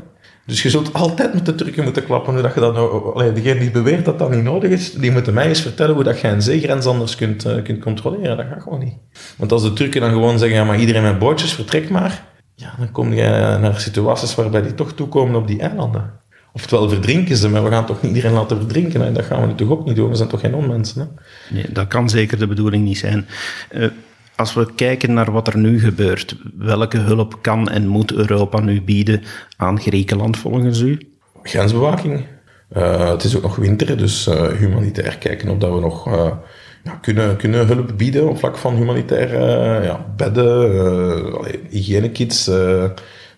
Dus 0.49 0.63
je 0.63 0.71
zult 0.71 0.93
altijd 0.93 1.35
met 1.35 1.47
de 1.47 1.55
Turken 1.55 1.85
moeten 1.85 2.05
klappen. 2.05 2.33
Hoe 2.33 2.43
je 2.43 2.61
dat 2.61 2.73
nou, 2.75 3.33
degene 3.33 3.61
die 3.61 3.71
beweert 3.71 4.05
dat 4.05 4.19
dat 4.19 4.31
niet 4.31 4.43
nodig 4.43 4.71
is, 4.71 4.93
die 4.93 5.11
moeten 5.11 5.35
mij 5.35 5.49
eens 5.49 5.61
vertellen 5.61 5.95
hoe 5.95 6.05
dat 6.05 6.21
je 6.21 6.29
een 6.29 6.43
zeegrens 6.43 6.87
anders 6.87 7.17
kunt, 7.17 7.47
uh, 7.47 7.63
kunt 7.63 7.83
controleren. 7.83 8.37
Dat 8.37 8.47
gaat 8.47 8.63
gewoon 8.63 8.79
niet. 8.79 8.95
Want 9.37 9.53
als 9.53 9.63
de 9.63 9.73
Turken 9.73 10.01
dan 10.01 10.11
gewoon 10.11 10.39
zeggen, 10.39 10.59
ja, 10.59 10.65
maar 10.65 10.81
iedereen 10.81 11.03
met 11.03 11.19
bootjes, 11.19 11.53
vertrek 11.53 11.91
maar. 11.91 12.25
Ja, 12.55 12.75
dan 12.79 12.91
kom 12.91 13.13
je 13.13 13.57
naar 13.61 13.81
situaties 13.81 14.35
waarbij 14.35 14.63
die 14.63 14.75
toch 14.75 14.93
toekomen 14.93 15.35
op 15.35 15.47
die 15.47 15.61
eilanden. 15.61 16.11
Oftewel 16.53 16.89
verdrinken 16.89 17.37
ze, 17.37 17.49
maar 17.49 17.65
we 17.65 17.71
gaan 17.71 17.87
toch 17.87 18.03
niet 18.03 18.15
iedereen 18.15 18.37
laten 18.37 18.57
verdrinken. 18.57 19.01
Hè? 19.01 19.13
Dat 19.13 19.25
gaan 19.25 19.49
we 19.49 19.55
toch 19.55 19.71
ook 19.71 19.87
niet 19.87 19.97
doen. 19.97 20.11
We 20.11 20.17
zijn 20.17 20.29
toch 20.29 20.41
geen 20.41 20.55
onmensen. 20.55 21.01
Hè? 21.01 21.07
Nee, 21.55 21.73
dat 21.73 21.87
kan 21.87 22.09
zeker 22.09 22.39
de 22.39 22.47
bedoeling 22.47 22.85
niet 22.85 22.99
zijn. 22.99 23.27
Uh, 23.71 23.89
als 24.39 24.55
we 24.55 24.75
kijken 24.75 25.13
naar 25.13 25.33
wat 25.33 25.47
er 25.47 25.59
nu 25.59 25.81
gebeurt, 25.81 26.37
welke 26.59 26.99
hulp 26.99 27.39
kan 27.41 27.69
en 27.69 27.87
moet 27.87 28.13
Europa 28.13 28.61
nu 28.61 28.83
bieden 28.83 29.23
aan 29.57 29.81
Griekenland 29.81 30.37
volgens 30.37 30.81
u? 30.81 30.99
Grensbewaking. 31.43 32.25
Uh, 32.77 33.11
het 33.11 33.25
is 33.25 33.37
ook 33.37 33.43
nog 33.43 33.57
winter, 33.57 33.97
dus 33.97 34.27
uh, 34.27 34.47
humanitair 34.47 35.19
kijken 35.19 35.49
of 35.49 35.59
dat 35.59 35.75
we 35.75 35.81
nog 35.81 36.05
ja, 36.85 36.99
kunnen, 37.01 37.37
kunnen 37.37 37.67
hulp 37.67 37.93
bieden 37.97 38.29
op 38.29 38.39
vlak 38.39 38.57
van 38.57 38.75
humanitair 38.75 39.33
ja, 39.83 40.07
bedden, 40.17 40.71
hygiënekits, 41.69 42.47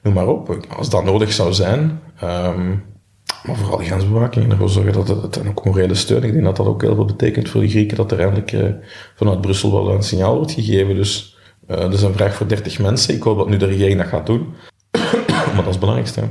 noem 0.03 0.15
maar 0.15 0.29
op. 0.29 0.57
Als 0.69 0.91
dat 0.91 1.05
nodig 1.05 1.33
zou 1.33 1.53
zijn. 1.53 2.01
Um, 2.25 2.85
maar 3.44 3.57
vooral 3.57 3.79
grensbewaking 3.79 4.44
en 4.44 4.50
ervoor 4.50 4.68
zorgen 4.68 4.92
dat 4.92 5.09
het, 5.09 5.37
en 5.37 5.48
ook 5.48 5.64
morele 5.64 5.94
steun. 5.94 6.22
Ik 6.22 6.33
denk 6.33 6.44
dat 6.44 6.57
dat 6.57 6.66
ook 6.66 6.83
heel 6.83 6.94
veel 6.94 7.05
betekent 7.05 7.48
voor 7.48 7.61
de 7.61 7.68
Grieken, 7.68 7.96
dat 7.96 8.12
er 8.12 8.20
eindelijk 8.20 8.53
uh, 8.53 8.64
vanuit 9.14 9.40
Brussel 9.40 9.72
wel 9.72 9.94
een 9.94 10.03
signaal 10.03 10.37
wordt 10.37 10.53
gegeven. 10.53 10.94
Dus 10.94 11.37
uh, 11.68 11.76
dat 11.76 11.92
is 11.92 12.03
een 12.03 12.12
vraag 12.12 12.35
voor 12.35 12.48
30 12.48 12.79
mensen. 12.79 13.14
Ik 13.14 13.22
hoop 13.22 13.38
dat 13.38 13.48
nu 13.48 13.57
de 13.57 13.66
regering 13.66 13.98
dat 13.98 14.09
gaat 14.09 14.26
doen. 14.26 14.55
maar 15.55 15.55
dat 15.55 15.64
is 15.64 15.70
het 15.70 15.81
belangrijkste. 15.81 16.22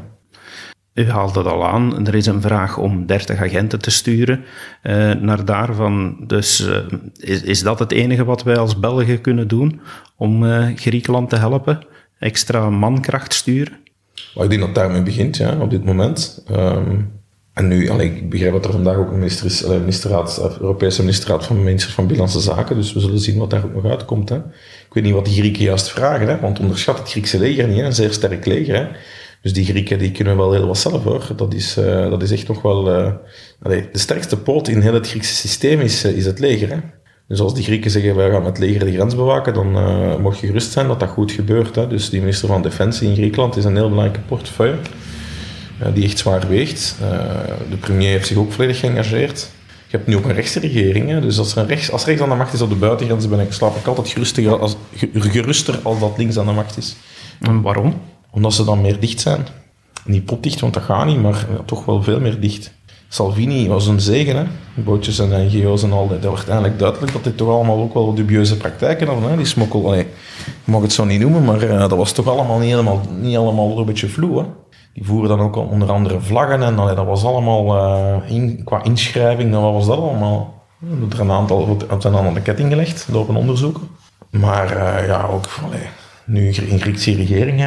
U 0.93 1.09
haalt 1.09 1.35
het 1.35 1.45
al 1.45 1.65
aan. 1.65 2.07
Er 2.07 2.15
is 2.15 2.25
een 2.25 2.41
vraag 2.41 2.77
om 2.77 3.05
30 3.05 3.41
agenten 3.41 3.79
te 3.79 3.91
sturen 3.91 4.43
uh, 4.83 5.13
naar 5.13 5.45
daarvan. 5.45 6.23
Dus 6.27 6.67
is, 7.17 7.41
is 7.41 7.63
dat 7.63 7.79
het 7.79 7.91
enige 7.91 8.25
wat 8.25 8.43
wij 8.43 8.57
als 8.57 8.79
Belgen 8.79 9.21
kunnen 9.21 9.47
doen 9.47 9.81
om 10.15 10.43
Griekenland 10.75 11.29
te 11.29 11.35
helpen? 11.35 11.85
Extra 12.19 12.69
mankracht 12.69 13.33
sturen? 13.33 13.77
Maar 14.35 14.43
ik 14.43 14.49
denk 14.49 14.61
dat 14.61 14.75
daarmee 14.75 15.03
begint, 15.03 15.37
ja, 15.37 15.57
op 15.59 15.69
dit 15.69 15.85
moment. 15.85 16.43
Um, 16.51 17.11
en 17.53 17.67
nu, 17.67 17.89
allee, 17.89 18.15
ik 18.15 18.29
begrijp 18.29 18.53
dat 18.53 18.65
er 18.65 18.71
vandaag 18.71 18.95
ook 18.95 19.11
een 19.11 19.17
minister 19.17 19.45
is, 19.45 19.65
allee, 19.65 19.79
ministerraad, 19.79 20.57
Europese 20.59 21.01
ministerraad 21.03 21.45
van 21.45 21.63
minister 21.63 21.91
van 21.91 22.07
Binnenlandse 22.07 22.39
Zaken, 22.39 22.75
dus 22.75 22.93
we 22.93 22.99
zullen 22.99 23.19
zien 23.19 23.37
wat 23.37 23.49
daar 23.49 23.63
ook 23.63 23.73
nog 23.73 23.85
uitkomt. 23.85 24.29
Hè. 24.29 24.35
Ik 24.35 24.93
weet 24.93 25.03
niet 25.03 25.13
wat 25.13 25.25
die 25.25 25.33
Grieken 25.33 25.63
juist 25.63 25.89
vragen, 25.89 26.27
hè, 26.27 26.39
want 26.39 26.59
onderschat 26.59 26.97
het 26.97 27.09
Griekse 27.09 27.39
leger 27.39 27.67
niet, 27.67 27.77
hè, 27.77 27.83
een 27.83 27.93
zeer 27.93 28.13
sterk 28.13 28.45
leger. 28.45 28.75
Hè. 28.75 28.87
Dus 29.41 29.53
die 29.53 29.65
Grieken 29.65 29.99
die 29.99 30.11
kunnen 30.11 30.37
wel 30.37 30.53
heel 30.53 30.67
wat 30.67 30.77
zelf 30.77 31.03
hoor. 31.03 31.27
Dat 31.35 31.53
is, 31.53 31.77
uh, 31.77 32.09
dat 32.09 32.21
is 32.21 32.31
echt 32.31 32.47
nog 32.47 32.61
wel. 32.61 32.99
Uh, 32.99 33.13
de 33.61 33.87
sterkste 33.91 34.37
poot 34.37 34.67
in 34.67 34.81
heel 34.81 34.93
het 34.93 35.09
Griekse 35.09 35.35
systeem 35.35 35.79
is, 35.79 36.03
is 36.03 36.25
het 36.25 36.39
leger. 36.39 36.69
Hè. 36.69 36.77
Dus 37.29 37.39
als 37.39 37.53
die 37.53 37.63
Grieken 37.63 37.91
zeggen, 37.91 38.15
wij 38.15 38.31
gaan 38.31 38.43
met 38.43 38.57
het 38.57 38.59
leger 38.59 38.85
de 38.85 38.91
grens 38.91 39.15
bewaken, 39.15 39.53
dan 39.53 39.77
uh, 39.77 40.15
mag 40.15 40.41
je 40.41 40.47
gerust 40.47 40.71
zijn 40.71 40.87
dat 40.87 40.99
dat 40.99 41.09
goed 41.09 41.31
gebeurt. 41.31 41.75
Hè. 41.75 41.87
Dus 41.87 42.09
die 42.09 42.19
minister 42.19 42.47
van 42.47 42.61
Defensie 42.61 43.07
in 43.07 43.15
Griekenland 43.15 43.57
is 43.57 43.63
een 43.63 43.75
heel 43.75 43.89
belangrijke 43.89 44.19
portefeuille, 44.19 44.77
uh, 45.81 45.87
die 45.93 46.03
echt 46.03 46.17
zwaar 46.17 46.47
weegt. 46.47 46.95
Uh, 47.01 47.09
de 47.69 47.77
premier 47.79 48.09
heeft 48.09 48.27
zich 48.27 48.37
ook 48.37 48.51
volledig 48.51 48.79
geëngageerd. 48.79 49.49
Je 49.87 49.97
hebt 49.97 50.07
nu 50.07 50.15
ook 50.15 50.25
een 50.25 50.33
rechtse 50.33 50.59
regering, 50.59 51.09
hè. 51.09 51.21
dus 51.21 51.37
als, 51.37 51.51
er 51.51 51.57
een 51.57 51.67
rechts, 51.67 51.91
als 51.91 52.05
rechts 52.05 52.21
aan 52.21 52.29
de 52.29 52.35
macht 52.35 52.53
is 52.53 52.61
op 52.61 52.69
de 52.69 52.75
buitengrenzen, 52.75 53.29
ben 53.29 53.39
ik, 53.39 53.53
slaap 53.53 53.75
ik 53.75 53.87
altijd 53.87 54.09
geruster 54.09 54.59
als, 54.59 54.75
geruster 55.13 55.79
als 55.83 55.99
dat 55.99 56.17
links 56.17 56.37
aan 56.37 56.45
de 56.45 56.51
macht 56.51 56.77
is. 56.77 56.95
En 57.41 57.61
waarom? 57.61 58.01
Omdat 58.31 58.53
ze 58.53 58.63
dan 58.63 58.81
meer 58.81 58.99
dicht 58.99 59.19
zijn. 59.19 59.47
niet 60.05 60.25
potdicht, 60.25 60.59
want 60.59 60.73
dat 60.73 60.83
gaat 60.83 61.05
niet, 61.05 61.21
maar 61.21 61.47
toch 61.65 61.85
wel 61.85 62.03
veel 62.03 62.19
meer 62.19 62.39
dicht. 62.39 62.71
Salvini 63.11 63.67
was 63.67 63.87
een 63.87 63.99
zegen, 63.99 64.35
hè. 64.35 64.43
Bootjes 64.73 65.19
en 65.19 65.45
NGO's 65.45 65.83
en 65.83 65.91
al 65.91 66.07
dat. 66.07 66.21
Dat 66.21 66.33
werd 66.33 66.47
eigenlijk 66.47 66.79
duidelijk 66.79 67.13
dat 67.13 67.23
dit 67.23 67.37
toch 67.37 67.49
allemaal 67.49 67.77
ook 67.77 67.93
wel 67.93 68.13
dubieuze 68.13 68.57
praktijken 68.57 69.07
hadden, 69.07 69.29
hè. 69.29 69.35
Die 69.35 69.45
smokkel, 69.45 69.85
allee, 69.85 70.01
ik 70.01 70.07
mag 70.63 70.81
het 70.81 70.93
zo 70.93 71.05
niet 71.05 71.19
noemen, 71.19 71.43
maar 71.43 71.63
uh, 71.63 71.79
dat 71.79 71.91
was 71.91 72.11
toch 72.11 72.27
allemaal 72.27 72.59
niet 72.59 72.69
helemaal, 72.69 73.01
niet 73.19 73.37
allemaal 73.37 73.77
een 73.77 73.85
beetje 73.85 74.07
vloe, 74.07 74.39
hè. 74.39 74.45
Die 74.93 75.05
voeren 75.05 75.29
dan 75.29 75.39
ook 75.39 75.55
onder 75.55 75.91
andere 75.91 76.19
vlaggen 76.19 76.63
en 76.63 76.75
dat 76.75 77.05
was 77.05 77.23
allemaal, 77.23 77.75
uh, 77.75 78.31
in, 78.31 78.61
qua 78.63 78.83
inschrijving, 78.83 79.51
dan 79.51 79.61
was 79.73 79.87
dat 79.87 79.97
allemaal. 79.97 80.57
Er 81.11 81.19
een 81.19 81.31
aantal 81.31 81.79
aan 81.89 82.33
de 82.33 82.41
ketting 82.41 82.69
gelegd 82.69 83.07
door 83.11 83.29
een 83.29 83.35
onderzoeker. 83.35 83.83
Maar 84.29 84.77
uh, 84.77 85.07
ja, 85.07 85.29
ook 85.31 85.45
nu 86.25 86.47
een 86.47 86.79
Griekse 86.79 87.15
regering, 87.15 87.61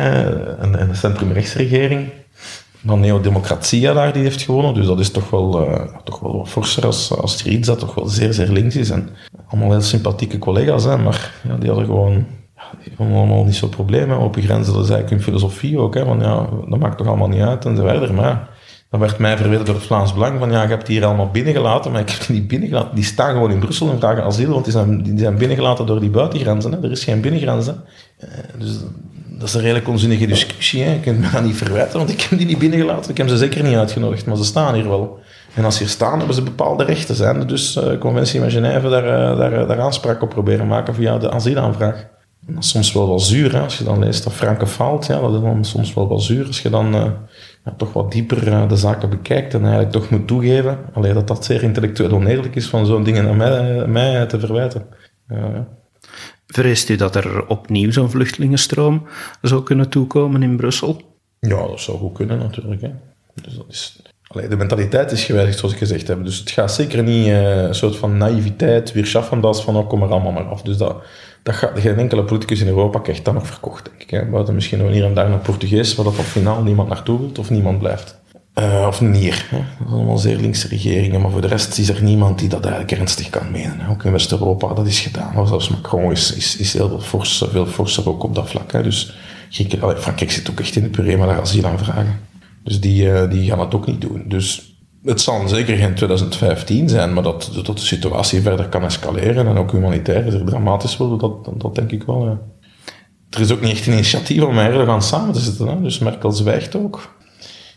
een, 0.59 0.81
een 0.81 0.97
centrumrechtsregering, 0.97 2.09
dan 2.83 3.01
Neo-Democratia 3.01 3.93
daar 3.93 4.13
die 4.13 4.23
heeft 4.23 4.43
gewonnen. 4.43 4.75
Dus 4.75 4.87
dat 4.87 5.01
is 5.01 5.11
toch 5.11 5.31
wel, 5.31 5.69
uh, 5.69 5.81
toch 6.05 6.21
wel 6.21 6.37
wat 6.37 6.49
forser 6.49 6.87
als, 6.87 7.17
als 7.17 7.39
Syriza, 7.39 7.71
dat 7.71 7.79
toch 7.79 7.95
wel 7.95 8.07
zeer, 8.07 8.33
zeer 8.33 8.49
links 8.49 8.77
is. 8.77 8.91
En 8.91 9.09
allemaal 9.49 9.71
heel 9.71 9.81
sympathieke 9.81 10.39
collega's, 10.39 10.85
hè, 10.85 10.97
maar 10.97 11.33
ja, 11.49 11.57
die 11.57 11.69
hadden 11.69 11.87
gewoon 11.87 12.27
allemaal 12.99 13.45
niet 13.45 13.55
zo'n 13.55 13.69
probleem. 13.69 14.11
Open 14.11 14.43
grenzen, 14.43 14.75
dat 14.75 14.85
is 14.85 14.91
eigenlijk 14.91 15.11
hun 15.11 15.35
filosofie 15.35 15.79
ook. 15.79 15.95
Hè, 15.95 16.05
van, 16.05 16.21
ja, 16.21 16.49
dat 16.69 16.79
maakt 16.79 16.99
toch 16.99 17.07
allemaal 17.07 17.29
niet 17.29 17.41
uit 17.41 17.65
en. 17.65 18.15
Maar 18.15 18.49
dan 18.91 19.01
werd 19.01 19.19
mij 19.19 19.37
verweten 19.37 19.65
door 19.65 19.75
het 19.75 19.85
Vlaams 19.85 20.15
Belang 20.15 20.39
van 20.39 20.51
ja, 20.51 20.63
je 20.63 20.69
hebt 20.69 20.87
die 20.87 20.97
hier 20.97 21.07
allemaal 21.07 21.31
binnengelaten, 21.31 21.93
maar 21.93 22.01
ik 22.01 22.11
heb 22.11 22.27
die 22.27 22.37
niet 22.37 22.49
binnengelaten. 22.49 22.95
Die 22.95 23.05
staan 23.05 23.33
gewoon 23.33 23.51
in 23.51 23.59
Brussel 23.59 23.91
en 23.91 23.99
vragen 23.99 24.25
asiel, 24.25 24.53
want 24.53 24.65
die 24.65 24.73
zijn, 24.73 25.03
die 25.03 25.19
zijn 25.19 25.37
binnengelaten 25.37 25.87
door 25.87 26.01
die 26.01 26.11
buitengrenzen. 26.11 26.73
Hè. 26.73 26.83
Er 26.83 26.91
is 26.91 27.05
geen 27.05 27.21
binnengrens. 27.21 27.67
Hè. 27.67 27.73
Uh, 27.73 28.29
dus 28.59 28.79
dat 29.43 29.51
is 29.51 29.57
een 29.57 29.63
redelijk 29.63 29.89
onzinnige 29.89 30.27
discussie. 30.27 30.83
Hè. 30.83 30.93
Je 30.93 31.01
kunt 31.01 31.21
me 31.21 31.31
dat 31.31 31.43
niet 31.43 31.57
verwijten, 31.57 31.99
want 31.99 32.11
ik 32.11 32.21
heb 32.21 32.39
die 32.39 32.47
niet 32.47 32.59
binnengelaten. 32.59 33.11
Ik 33.11 33.17
heb 33.17 33.29
ze 33.29 33.37
zeker 33.37 33.63
niet 33.63 33.77
uitgenodigd, 33.77 34.27
maar 34.27 34.37
ze 34.37 34.45
staan 34.45 34.75
hier 34.75 34.89
wel. 34.89 35.19
En 35.55 35.65
als 35.65 35.77
ze 35.77 35.83
hier 35.83 35.93
staan, 35.93 36.19
hebben 36.19 36.35
ze 36.35 36.43
bepaalde 36.43 36.85
rechten. 36.85 37.15
Zijn 37.15 37.47
dus 37.47 37.77
uh, 37.77 37.99
conventie 37.99 38.41
van 38.41 38.51
Genève 38.51 38.89
daar, 38.89 39.05
uh, 39.05 39.39
daar, 39.39 39.67
daar 39.67 39.81
aanspraak 39.81 40.23
op 40.23 40.29
proberen 40.29 40.67
maken 40.67 40.95
via 40.95 41.19
de 41.19 41.31
asielaanvraag. 41.31 42.09
En 42.47 42.55
dat 42.55 42.63
is 42.63 42.69
soms 42.69 42.93
wel 42.93 43.09
wel 43.09 43.19
zuur, 43.19 43.53
hè. 43.53 43.61
als 43.61 43.79
je 43.79 43.85
dan 43.85 43.99
leest 43.99 44.25
dat 44.25 44.33
Franke 44.33 44.67
faalt. 44.67 45.07
Ja, 45.07 45.21
dat 45.21 45.43
is 45.61 45.69
soms 45.69 45.95
wel 45.95 46.09
wel 46.09 46.21
zuur 46.21 46.47
als 46.47 46.63
je 46.63 46.71
dan 46.71 46.93
ja, 47.65 47.75
toch 47.77 47.93
wat 47.93 48.13
dieper 48.13 48.69
de 48.69 48.77
zaken 48.77 49.11
bekijkt 49.11 49.55
en 49.55 49.61
eigenlijk 49.61 49.93
toch 49.93 50.11
moet 50.11 50.27
toegeven 50.27 50.79
alleen 50.93 51.15
dat 51.15 51.29
dat 51.29 51.45
zeer 51.45 51.63
intellectueel 51.63 52.11
oneerlijk 52.11 52.55
is 52.55 52.69
van 52.69 52.87
zo'n 52.87 53.05
dingen 53.05 53.29
aan 53.29 53.37
mij, 53.37 53.87
mij 53.87 54.27
te 54.27 54.41
verwijten. 54.41 54.83
ja. 55.29 55.81
Vreest 56.53 56.89
u 56.89 56.97
dat 56.97 57.17
er 57.17 57.47
opnieuw 57.47 57.91
zo'n 57.91 58.11
vluchtelingenstroom 58.11 59.07
zou 59.43 59.63
kunnen 59.63 59.89
toekomen 59.89 60.43
in 60.43 60.57
Brussel? 60.57 61.01
Ja, 61.41 61.67
dat 61.67 61.81
zou 61.81 61.99
goed 61.99 62.13
kunnen 62.13 62.39
natuurlijk. 62.39 62.81
Hè. 62.81 62.91
Dus 63.43 63.57
dat 63.57 63.65
is, 63.69 64.03
allee, 64.27 64.49
de 64.49 64.57
mentaliteit 64.57 65.13
is 65.13 65.25
gewijzigd, 65.25 65.59
zoals 65.59 65.75
ik 65.75 65.81
gezegd 65.81 66.09
heb. 66.09 66.25
Dus 66.25 66.39
het 66.39 66.51
gaat 66.51 66.73
zeker 66.73 67.03
niet 67.03 67.27
uh, 67.27 67.63
een 67.63 67.75
soort 67.75 67.97
van 67.97 68.17
naïviteit, 68.17 68.93
weer 68.93 69.07
schaffendas 69.07 69.63
van 69.63 69.77
oh, 69.77 69.89
kom 69.89 70.03
er 70.03 70.11
allemaal 70.11 70.33
maar 70.33 70.49
af. 70.49 70.63
Dus 70.63 70.77
dat, 70.77 71.03
dat 71.43 71.55
gaat, 71.55 71.79
geen 71.79 71.99
enkele 71.99 72.25
politicus 72.25 72.61
in 72.61 72.67
Europa 72.67 72.99
krijgt 72.99 73.25
dat 73.25 73.35
nog 73.35 73.47
verkocht, 73.47 73.85
denk 73.85 74.03
ik. 74.03 74.11
Hè. 74.11 74.25
Buiten 74.25 74.55
misschien 74.55 74.79
nog 74.79 74.91
hier 74.91 75.05
en 75.05 75.15
daar 75.15 75.31
nog 75.31 75.43
Portugees, 75.43 75.95
waar 75.95 76.05
dat 76.05 76.19
op 76.19 76.25
finaal 76.25 76.63
niemand 76.63 76.89
naartoe 76.89 77.19
wilt 77.19 77.39
of 77.39 77.51
niemand 77.51 77.79
blijft. 77.79 78.21
Uh, 78.59 78.85
of 78.89 79.01
Nier. 79.01 79.47
Dat 79.51 79.61
zijn 79.79 79.89
allemaal 79.89 80.19
zeer 80.19 80.37
linkse 80.37 80.69
regeringen, 80.69 81.21
maar 81.21 81.31
voor 81.31 81.41
de 81.41 81.47
rest 81.47 81.79
is 81.79 81.89
er 81.89 82.03
niemand 82.03 82.39
die 82.39 82.49
dat 82.49 82.65
eigenlijk 82.65 82.93
ernstig 82.93 83.31
kan 83.31 83.51
menen. 83.51 83.81
Hè. 83.81 83.91
Ook 83.91 84.05
in 84.05 84.13
West-Europa, 84.13 84.75
dat 84.75 84.87
is 84.87 85.01
gedaan. 85.01 85.47
Zelfs 85.47 85.69
Macron 85.69 86.11
is, 86.11 86.57
is, 86.59 86.73
heel 86.73 87.01
veel 87.01 87.67
forser, 87.67 88.09
ook 88.09 88.23
op 88.23 88.35
dat 88.35 88.51
vlak. 88.51 88.73
Hè. 88.73 88.83
Dus 88.83 89.15
Frankrijk 89.97 90.31
zit 90.31 90.51
ook 90.51 90.61
echt 90.61 90.77
in 90.77 90.83
de 90.83 90.89
puree 90.89 91.17
met 91.17 91.29
asiel 91.29 91.67
aanvragen. 91.67 92.21
Dus 92.65 92.81
die, 92.81 93.05
uh, 93.05 93.31
die 93.31 93.49
gaan 93.49 93.61
het 93.61 93.75
ook 93.75 93.87
niet 93.87 94.01
doen. 94.01 94.25
Dus 94.27 94.77
het 95.05 95.21
zal 95.21 95.49
zeker 95.49 95.77
geen 95.77 95.95
2015 95.95 96.89
zijn, 96.89 97.13
maar 97.13 97.23
dat, 97.23 97.51
dat 97.65 97.77
de 97.77 97.85
situatie 97.85 98.41
verder 98.41 98.69
kan 98.69 98.85
escaleren 98.85 99.47
en 99.47 99.57
ook 99.57 99.73
humanitair 99.73 100.27
is 100.27 100.35
er 100.35 100.45
dramatisch 100.45 100.97
worden, 100.97 101.19
dat, 101.19 101.45
dat, 101.45 101.61
dat 101.61 101.75
denk 101.75 101.91
ik 101.91 102.03
wel. 102.03 102.39
Er 103.31 103.41
is 103.41 103.53
ook 103.53 103.61
niet 103.61 103.71
echt 103.71 103.87
een 103.87 103.93
initiatief 103.93 104.43
om 104.43 104.55
met 104.55 104.87
gaan 104.87 105.03
samen 105.03 105.33
te 105.33 105.41
zitten. 105.41 105.67
Hè. 105.67 105.83
Dus 105.83 105.99
Merkel 105.99 106.33
zwijgt 106.33 106.77
ook. 106.77 107.21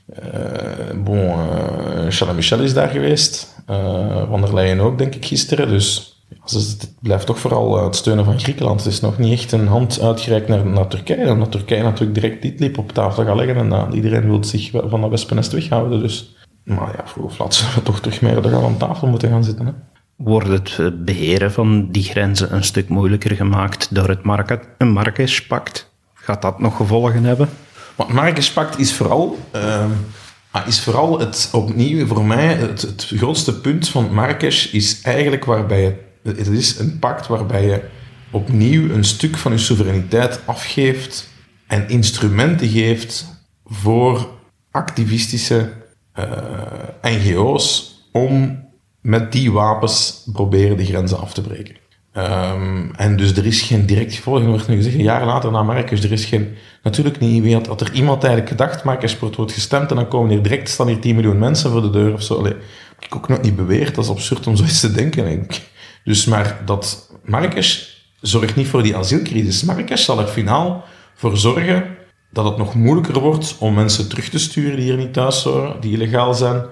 Uh, 0.09 1.03
bon, 1.03 1.17
uh, 1.17 2.05
Charles 2.09 2.35
Michel 2.35 2.59
is 2.59 2.73
daar 2.73 2.89
geweest. 2.89 3.55
Uh, 3.69 4.29
Van 4.29 4.41
der 4.41 4.53
Leyen 4.53 4.79
ook, 4.79 4.97
denk 4.97 5.15
ik, 5.15 5.25
gisteren. 5.25 5.67
Dus 5.67 6.19
het 6.45 6.93
blijft 7.01 7.25
toch 7.25 7.39
vooral 7.39 7.83
het 7.83 7.95
steunen 7.95 8.25
van 8.25 8.39
Griekenland. 8.39 8.83
Het 8.83 8.93
is 8.93 8.99
nog 8.99 9.17
niet 9.17 9.33
echt 9.33 9.51
een 9.51 9.67
hand 9.67 10.01
uitgereikt 10.01 10.47
naar, 10.47 10.65
naar 10.65 10.87
Turkije. 10.87 11.31
Omdat 11.31 11.51
Turkije 11.51 11.83
natuurlijk 11.83 12.19
direct 12.19 12.41
dit 12.41 12.59
lip 12.59 12.77
op 12.77 12.91
tafel 12.91 13.25
gaat 13.25 13.35
leggen. 13.35 13.73
En 13.73 13.93
iedereen 13.93 14.25
wil 14.25 14.43
zich 14.43 14.71
van 14.71 15.01
dat 15.01 15.09
wespennest 15.09 15.51
weghouden. 15.51 15.99
Dus, 15.99 16.35
maar 16.63 16.95
ja, 16.97 17.07
vroeg 17.07 17.25
of 17.25 17.37
laat 17.37 17.53
zullen 17.53 17.73
we 17.73 17.83
toch 17.83 17.99
terug 17.99 18.21
meer 18.21 18.55
aan 18.55 18.77
tafel 18.77 19.07
moeten 19.07 19.29
gaan 19.29 19.43
zitten. 19.43 19.65
Hè? 19.65 19.71
Wordt 20.15 20.47
het 20.77 21.05
beheren 21.05 21.51
van 21.51 21.91
die 21.91 22.03
grenzen 22.03 22.53
een 22.53 22.63
stuk 22.63 22.89
moeilijker 22.89 23.35
gemaakt 23.35 23.95
door 23.95 24.09
het 24.09 24.23
Marrakesh-pact? 24.77 25.93
Gaat 26.13 26.41
dat 26.41 26.59
nog 26.59 26.75
gevolgen 26.75 27.23
hebben? 27.23 27.49
Wat 27.95 28.09
Marrakesh-pact 28.09 28.79
is 28.79 28.93
vooral, 28.93 29.39
uh, 29.55 29.85
is 30.65 30.79
vooral 30.79 31.19
het, 31.19 31.49
opnieuw 31.51 32.07
voor 32.07 32.25
mij, 32.25 32.53
het, 32.55 33.05
grootste 33.15 33.59
punt 33.59 33.89
van 33.89 34.13
Marrakesh 34.13 34.65
is 34.65 35.01
eigenlijk 35.01 35.45
waarbij 35.45 35.81
je, 35.81 35.95
het 36.23 36.47
is 36.47 36.79
een 36.79 36.99
pact 36.99 37.27
waarbij 37.27 37.65
je 37.65 37.83
opnieuw 38.31 38.89
een 38.89 39.03
stuk 39.03 39.37
van 39.37 39.51
je 39.51 39.57
soevereiniteit 39.57 40.39
afgeeft 40.45 41.29
en 41.67 41.89
instrumenten 41.89 42.67
geeft 42.67 43.25
voor 43.65 44.29
activistische 44.71 45.71
uh, 46.19 46.25
NGO's 47.01 47.95
om 48.11 48.63
met 49.01 49.31
die 49.31 49.51
wapens 49.51 50.23
proberen 50.33 50.77
de 50.77 50.85
grenzen 50.85 51.19
af 51.19 51.33
te 51.33 51.41
breken. 51.41 51.75
Um, 52.17 52.91
en 52.95 53.17
dus 53.17 53.37
er 53.37 53.45
is 53.45 53.61
geen 53.61 53.85
direct 53.85 54.13
gevolg. 54.13 54.39
Er 54.39 54.45
wordt 54.45 54.67
nu 54.67 54.75
gezegd, 54.75 54.95
een 54.95 55.01
jaar 55.01 55.25
later 55.25 55.51
na 55.51 55.63
Marrakesh, 55.63 56.03
er 56.03 56.11
is 56.11 56.25
geen... 56.25 56.55
Natuurlijk 56.83 57.19
niet, 57.19 57.43
wie 57.43 57.55
had, 57.55 57.81
er 57.81 57.93
iemand 57.93 58.23
eigenlijk 58.23 58.51
gedacht, 58.51 58.83
Marrakesh 58.83 59.19
wordt 59.19 59.51
gestemd 59.51 59.89
en 59.89 59.95
dan 59.95 60.07
komen 60.07 60.29
hier 60.29 60.41
direct, 60.41 60.69
staan 60.69 60.87
hier 60.87 60.99
10 60.99 61.15
miljoen 61.15 61.39
mensen 61.39 61.71
voor 61.71 61.81
de 61.81 61.89
deur 61.89 62.13
of 62.13 62.21
zo. 62.21 62.37
Allee, 62.37 62.53
heb 62.95 63.03
ik 63.05 63.15
ook 63.15 63.27
nog 63.27 63.41
niet 63.41 63.55
beweerd, 63.55 63.95
dat 63.95 64.03
is 64.03 64.09
absurd 64.09 64.47
om 64.47 64.55
zoiets 64.55 64.79
te 64.79 64.91
denken, 64.91 65.23
denk 65.23 65.43
ik. 65.43 65.61
Dus, 66.03 66.25
maar 66.25 66.61
dat 66.65 67.11
Marrakesh 67.23 67.83
zorgt 68.21 68.55
niet 68.55 68.67
voor 68.67 68.83
die 68.83 68.95
asielcrisis. 68.95 69.63
Marrakesh 69.63 70.03
zal 70.03 70.19
er 70.19 70.27
finaal 70.27 70.83
voor 71.15 71.37
zorgen 71.37 71.85
dat 72.31 72.45
het 72.45 72.57
nog 72.57 72.75
moeilijker 72.75 73.19
wordt 73.19 73.55
om 73.59 73.73
mensen 73.73 74.09
terug 74.09 74.29
te 74.29 74.39
sturen 74.39 74.75
die 74.75 74.85
hier 74.85 74.97
niet 74.97 75.13
thuis 75.13 75.43
horen, 75.43 75.81
die 75.81 75.93
illegaal 75.93 76.33
zijn, 76.33 76.65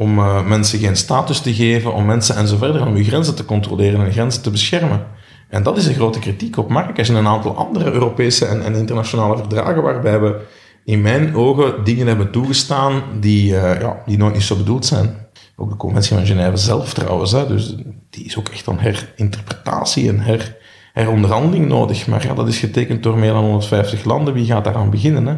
om 0.00 0.18
uh, 0.18 0.46
mensen 0.46 0.78
geen 0.78 0.96
status 0.96 1.40
te 1.40 1.54
geven, 1.54 1.94
om 1.94 2.04
mensen 2.04 2.36
en 2.36 2.48
zo 2.48 2.56
verder, 2.56 2.86
om 2.86 2.94
uw 2.94 3.04
grenzen 3.04 3.34
te 3.34 3.44
controleren 3.44 4.04
en 4.04 4.12
grenzen 4.12 4.42
te 4.42 4.50
beschermen. 4.50 5.06
En 5.48 5.62
dat 5.62 5.76
is 5.76 5.86
een 5.86 5.94
grote 5.94 6.18
kritiek 6.18 6.56
op 6.56 6.68
Marrakesh 6.68 7.08
en 7.08 7.14
een 7.14 7.26
aantal 7.26 7.56
andere 7.56 7.92
Europese 7.92 8.46
en, 8.46 8.62
en 8.62 8.74
internationale 8.74 9.36
verdragen 9.36 9.82
waarbij 9.82 10.20
we 10.20 10.40
in 10.84 11.00
mijn 11.00 11.36
ogen 11.36 11.84
dingen 11.84 12.06
hebben 12.06 12.30
toegestaan 12.30 13.02
die, 13.20 13.52
uh, 13.52 13.80
ja, 13.80 14.02
die 14.06 14.18
nooit 14.18 14.34
niet 14.34 14.42
zo 14.42 14.56
bedoeld 14.56 14.86
zijn. 14.86 15.26
Ook 15.56 15.70
de 15.70 15.76
conventie 15.76 16.16
van 16.16 16.26
Genève 16.26 16.56
zelf 16.56 16.94
trouwens, 16.94 17.30
dus 17.30 17.74
die 18.10 18.24
is 18.24 18.38
ook 18.38 18.48
echt 18.48 18.66
een 18.66 18.78
herinterpretatie 18.78 20.08
en 20.08 20.20
her, 20.20 20.56
heronderhandeling 20.92 21.68
nodig. 21.68 22.06
Maar 22.06 22.26
ja, 22.26 22.34
dat 22.34 22.48
is 22.48 22.58
getekend 22.58 23.02
door 23.02 23.18
meer 23.18 23.32
dan 23.32 23.42
150 23.42 24.04
landen. 24.04 24.34
Wie 24.34 24.46
gaat 24.46 24.64
daaraan 24.64 24.90
beginnen? 24.90 25.26
Hè? 25.26 25.36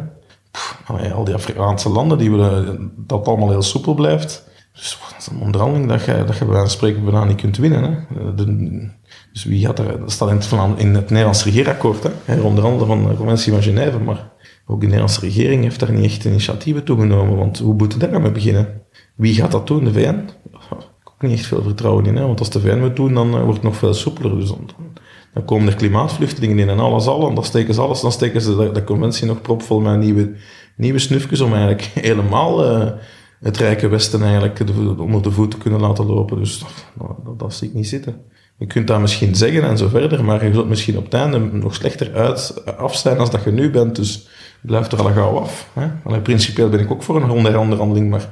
Al 1.13 1.23
die 1.23 1.33
Afrikaanse 1.33 1.89
landen 1.89 2.17
die 2.17 2.31
willen 2.31 2.91
dat 2.97 3.27
allemaal 3.27 3.49
heel 3.49 3.61
soepel 3.61 3.93
blijft. 3.93 4.51
Dus 4.73 4.99
dat 5.09 5.19
is 5.19 5.27
een 5.27 5.41
onderhandeling 5.41 5.89
dat 5.89 6.05
je, 6.05 6.23
dat 6.25 6.37
je 6.37 6.45
bij 6.45 6.67
spreken 6.67 7.03
bijna 7.03 7.23
niet 7.23 7.41
kunt 7.41 7.57
winnen. 7.57 7.83
Hè. 7.83 8.33
De, 8.35 8.89
dus 9.31 9.43
wie 9.43 9.65
gaat 9.65 9.79
er, 9.79 9.99
dat 9.99 10.11
staat 10.11 10.29
in 10.29 10.35
het, 10.35 10.79
in 10.79 10.95
het 10.95 11.09
Nederlands 11.09 11.43
regeerakkoord, 11.43 12.09
hè, 12.25 12.41
onder 12.41 12.63
andere 12.63 12.85
van 12.85 13.07
de 13.07 13.15
conventie 13.15 13.51
van 13.51 13.61
Genève, 13.61 13.99
maar 13.99 14.31
ook 14.65 14.79
de 14.79 14.85
Nederlandse 14.85 15.19
regering 15.19 15.63
heeft 15.63 15.79
daar 15.79 15.91
niet 15.91 16.05
echt 16.05 16.25
initiatieven 16.25 16.83
toegenomen, 16.83 17.37
want 17.37 17.59
hoe 17.59 17.73
moeten 17.73 17.99
we 17.99 18.09
daar 18.09 18.21
mee 18.21 18.31
beginnen? 18.31 18.81
Wie 19.15 19.33
gaat 19.33 19.51
dat 19.51 19.67
doen, 19.67 19.83
de 19.83 19.93
VN? 19.93 20.29
Ik 20.53 20.59
heb 20.69 21.13
ook 21.13 21.21
niet 21.21 21.31
echt 21.31 21.45
veel 21.45 21.63
vertrouwen 21.63 22.05
in, 22.05 22.15
hè, 22.15 22.25
want 22.25 22.39
als 22.39 22.49
de 22.49 22.59
VN 22.59 22.81
het 22.81 22.95
doen, 22.95 23.13
dan 23.13 23.27
uh, 23.27 23.41
wordt 23.41 23.53
het 23.53 23.63
nog 23.63 23.75
veel 23.75 23.93
soepeler. 23.93 24.39
Dus 24.39 24.49
dan, 24.49 24.69
dan, 25.33 25.45
komen 25.45 25.67
er 25.67 25.75
klimaatvluchtelingen 25.75 26.59
in 26.59 26.69
en 26.69 26.79
alles 26.79 27.07
al, 27.07 27.29
en 27.29 27.35
dan 27.35 27.43
steken 27.43 27.73
ze 27.73 27.81
alles, 27.81 28.01
dan 28.01 28.11
steken 28.11 28.41
ze 28.41 28.71
de, 28.73 28.83
conventie 28.83 29.27
nog 29.27 29.41
propvol 29.41 29.79
met 29.79 29.99
nieuwe, 29.99 30.33
nieuwe 30.75 30.99
snufjes 30.99 31.41
om 31.41 31.53
eigenlijk 31.53 31.81
helemaal... 32.09 32.61
het 33.43 33.57
rijke 33.57 33.87
Westen 33.87 34.23
eigenlijk 34.23 34.59
onder 34.97 35.21
de 35.21 35.31
voet 35.31 35.57
kunnen 35.57 35.79
laten 35.79 36.05
lopen. 36.05 36.37
Dus 36.37 36.59
dat, 36.59 37.07
dat, 37.25 37.39
dat 37.39 37.53
zie 37.53 37.67
ik 37.67 37.73
niet 37.73 37.87
zitten. 37.87 38.21
Je 38.57 38.65
kunt 38.65 38.87
dat 38.87 38.99
misschien 38.99 39.35
zeggen 39.35 39.63
en 39.63 39.77
zo 39.77 39.87
verder, 39.87 40.23
maar 40.23 40.45
je 40.45 40.53
zult 40.53 40.69
misschien 40.69 40.97
op 40.97 41.03
het 41.03 41.13
einde 41.13 41.39
nog 41.39 41.75
slechter 41.75 42.13
uit, 42.13 42.65
af 42.77 42.95
zijn 42.95 43.17
als 43.17 43.29
dat 43.29 43.43
je 43.43 43.51
nu 43.51 43.69
bent. 43.69 43.95
Dus 43.95 44.27
blijf 44.61 44.91
er 44.91 45.03
al 45.03 45.11
gauw 45.11 45.39
af. 45.39 45.69
Hè? 45.73 45.87
Allee, 46.03 46.21
principieel 46.21 46.69
ben 46.69 46.79
ik 46.79 46.91
ook 46.91 47.03
voor 47.03 47.15
een 47.15 47.29
onderhandeling, 47.29 48.09
maar 48.09 48.29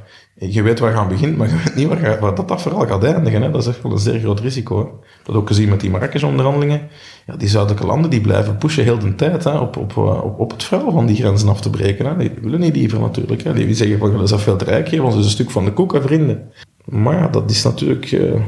je 0.49 0.61
weet 0.61 0.79
waar 0.79 0.93
gaan 0.93 1.07
begint, 1.07 1.37
maar 1.37 1.49
je 1.49 1.55
weet 1.55 1.75
niet 1.75 1.87
waar, 2.19 2.35
dat, 2.35 2.47
dat 2.47 2.61
vooral 2.61 2.87
gaat 2.87 3.03
eindigen. 3.03 3.41
Hè? 3.41 3.51
Dat 3.51 3.61
is 3.61 3.67
echt 3.67 3.81
wel 3.81 3.91
een 3.91 3.99
zeer 3.99 4.19
groot 4.19 4.39
risico. 4.39 4.79
Hè? 4.79 4.85
Dat 5.23 5.35
ook 5.35 5.47
gezien 5.47 5.69
met 5.69 5.79
die 5.79 5.89
Marrakesh-onderhandelingen. 5.89 6.81
Ja, 7.25 7.35
die 7.35 7.47
zuidelijke 7.47 7.85
landen 7.85 8.09
die 8.09 8.21
blijven 8.21 8.57
pushen 8.57 8.83
heel 8.83 8.99
de 8.99 9.15
tijd 9.15 9.43
hè, 9.43 9.57
op, 9.57 9.77
op, 9.77 9.97
op, 9.97 10.39
op 10.39 10.51
het 10.51 10.63
vuil 10.63 10.91
van 10.91 11.05
die 11.05 11.15
grenzen 11.15 11.49
af 11.49 11.61
te 11.61 11.69
breken. 11.69 12.05
Hè? 12.05 12.17
Die 12.17 12.31
willen 12.41 12.59
niet 12.59 12.75
liever 12.75 12.99
natuurlijk. 12.99 13.43
Hè? 13.43 13.53
Die 13.53 13.73
zeggen 13.75 13.97
van, 13.97 14.17
dat 14.17 14.31
is 14.31 14.41
veel 14.41 14.55
te 14.55 14.65
rijk 14.65 14.87
hier, 14.87 15.01
want 15.01 15.15
is 15.15 15.25
een 15.25 15.31
stuk 15.31 15.51
van 15.51 15.65
de 15.65 15.73
koek, 15.73 15.99
vrienden. 16.01 16.51
Maar 16.85 17.31
dat 17.31 17.49
is 17.49 17.63
natuurlijk... 17.63 18.11
Uh, 18.11 18.41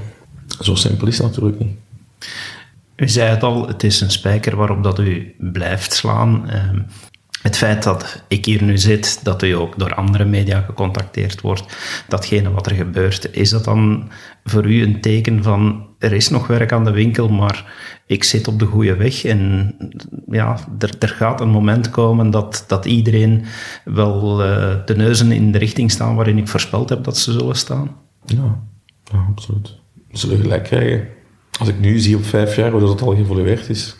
zo 0.60 0.76
simpel 0.76 1.08
is 1.08 1.20
natuurlijk 1.20 1.60
niet. 1.60 1.76
U 2.96 3.10
zei 3.10 3.30
het 3.30 3.44
al, 3.44 3.68
het 3.68 3.84
is 3.84 4.02
een 4.02 4.12
spijker 4.12 4.56
waarop 4.56 4.84
dat 4.84 5.00
u 5.00 5.36
blijft 5.38 5.94
slaan. 5.94 6.50
Ehm, 6.50 6.80
het 7.44 7.58
feit 7.58 7.84
dat 7.84 8.24
ik 8.28 8.46
hier 8.46 8.64
nu 8.64 8.78
zit, 8.78 9.20
dat 9.24 9.44
u 9.44 9.52
ook 9.52 9.80
door 9.80 9.94
andere 9.94 10.26
media 10.26 10.62
gecontacteerd 10.62 11.42
wordt, 11.42 11.64
datgene 12.08 12.52
wat 12.52 12.66
er 12.66 12.76
gebeurt, 12.76 13.36
is 13.36 13.50
dat 13.50 13.64
dan 13.64 14.10
voor 14.44 14.66
u 14.66 14.84
een 14.84 15.02
teken 15.02 15.44
van 15.44 15.88
er 16.00 16.14
is 16.14 16.30
nog 16.30 16.48
werk 16.48 16.72
aan 16.72 16.84
de 16.84 16.92
winkel, 16.92 17.30
maar 17.30 17.74
ik 18.06 18.24
zit 18.24 18.48
op 18.48 18.60
de 18.60 18.66
goede 18.66 18.96
weg 18.96 19.26
en 19.26 19.76
ja, 20.28 20.58
er, 20.80 20.96
er 21.00 21.10
gaat 21.10 21.42
een 21.42 21.50
moment 21.50 21.90
komen 21.90 22.30
dat, 22.30 22.64
dat 22.68 22.86
iedereen 22.86 23.46
wel 23.86 24.46
uh, 24.46 24.76
de 24.86 24.96
neuzen 24.96 25.32
in 25.32 25.52
de 25.52 25.58
richting 25.58 25.92
staan 25.92 26.16
waarin 26.16 26.38
ik 26.38 26.48
voorspeld 26.48 26.90
heb 26.90 27.04
dat 27.04 27.18
ze 27.18 27.32
zullen 27.32 27.56
staan? 27.56 27.96
Ja, 28.26 28.60
ja 29.04 29.26
absoluut. 29.30 29.76
We 30.12 30.18
zullen 30.18 30.40
gelijk 30.40 30.64
krijgen. 30.64 31.08
Als 31.60 31.68
ik 31.68 31.80
nu 31.80 32.00
zie 32.00 32.16
op 32.16 32.26
vijf 32.26 32.56
jaar 32.56 32.72
hoe 32.72 32.80
dat 32.80 33.02
al 33.02 33.16
geëvolueerd 33.16 33.70
is, 33.70 33.96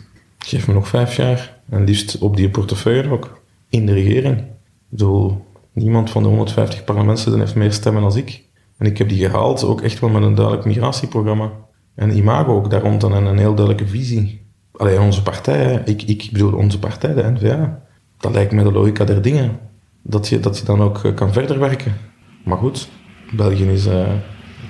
geef 0.46 0.66
me 0.66 0.74
nog 0.74 0.88
vijf 0.88 1.16
jaar 1.16 1.60
en 1.68 1.84
liefst 1.84 2.18
op 2.18 2.36
die 2.36 2.50
portefeuille 2.50 3.10
ook. 3.10 3.42
In 3.68 3.86
de 3.86 3.92
regering. 3.92 4.38
Ik 4.38 4.44
bedoel, 4.88 5.44
niemand 5.72 6.10
van 6.10 6.22
de 6.22 6.28
150 6.28 6.84
parlementsleden 6.84 7.40
heeft 7.40 7.54
meer 7.54 7.72
stemmen 7.72 8.02
dan 8.02 8.16
ik. 8.16 8.42
En 8.78 8.86
ik 8.86 8.98
heb 8.98 9.08
die 9.08 9.24
gehaald, 9.24 9.64
ook 9.64 9.80
echt 9.80 10.00
wel 10.00 10.10
met 10.10 10.22
een 10.22 10.34
duidelijk 10.34 10.64
migratieprogramma. 10.64 11.52
En 11.94 12.16
imago 12.16 12.54
ook 12.56 12.70
daar 12.70 12.82
rond 12.82 13.02
en 13.02 13.12
een 13.12 13.38
heel 13.38 13.54
duidelijke 13.54 13.90
visie. 13.90 14.46
Alleen 14.72 15.00
onze 15.00 15.22
partij, 15.22 15.82
ik, 15.84 16.02
ik 16.02 16.28
bedoel 16.32 16.52
onze 16.52 16.78
partij, 16.78 17.14
de 17.14 17.30
N-VA. 17.30 17.82
Dat 18.18 18.32
lijkt 18.32 18.52
me 18.52 18.62
de 18.62 18.72
logica 18.72 19.04
der 19.04 19.22
dingen. 19.22 19.58
Dat 20.02 20.28
je, 20.28 20.40
dat 20.40 20.58
je 20.58 20.64
dan 20.64 20.82
ook 20.82 21.04
eh, 21.04 21.14
kan 21.14 21.32
verder 21.32 21.58
werken. 21.58 21.96
Maar 22.44 22.58
goed, 22.58 22.88
België 23.32 23.64
is... 23.64 23.86
Uh, 23.86 24.06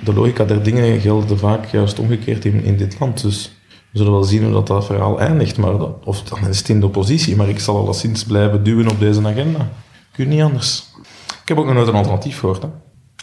de 0.03 0.13
logica 0.13 0.45
der 0.45 0.63
dingen 0.63 0.99
geldt 0.99 1.39
vaak 1.39 1.65
juist 1.65 1.99
omgekeerd 1.99 2.45
in, 2.45 2.63
in 2.63 2.77
dit 2.77 2.99
land. 2.99 3.21
Dus 3.21 3.54
we 3.95 4.01
zullen 4.01 4.19
wel 4.19 4.29
zien 4.29 4.43
hoe 4.43 4.63
dat, 4.63 4.85
verhaal 4.85 5.19
eindigt. 5.19 5.57
Maar 5.57 5.73
of 6.03 6.21
dan 6.21 6.47
is 6.47 6.57
het 6.57 6.69
in 6.69 6.79
de 6.79 6.85
oppositie, 6.85 7.35
maar 7.35 7.49
ik 7.49 7.59
zal 7.59 7.77
alleszins 7.77 8.23
blijven 8.23 8.63
duwen 8.63 8.89
op 8.89 8.99
deze 8.99 9.27
agenda. 9.27 9.69
Kun 10.11 10.27
niet 10.27 10.41
anders. 10.41 10.85
Ik 11.41 11.47
heb 11.47 11.57
ook 11.57 11.65
nog 11.65 11.73
nooit 11.73 11.87
een 11.87 11.93
alternatief 11.93 12.39
gehoord. 12.39 12.65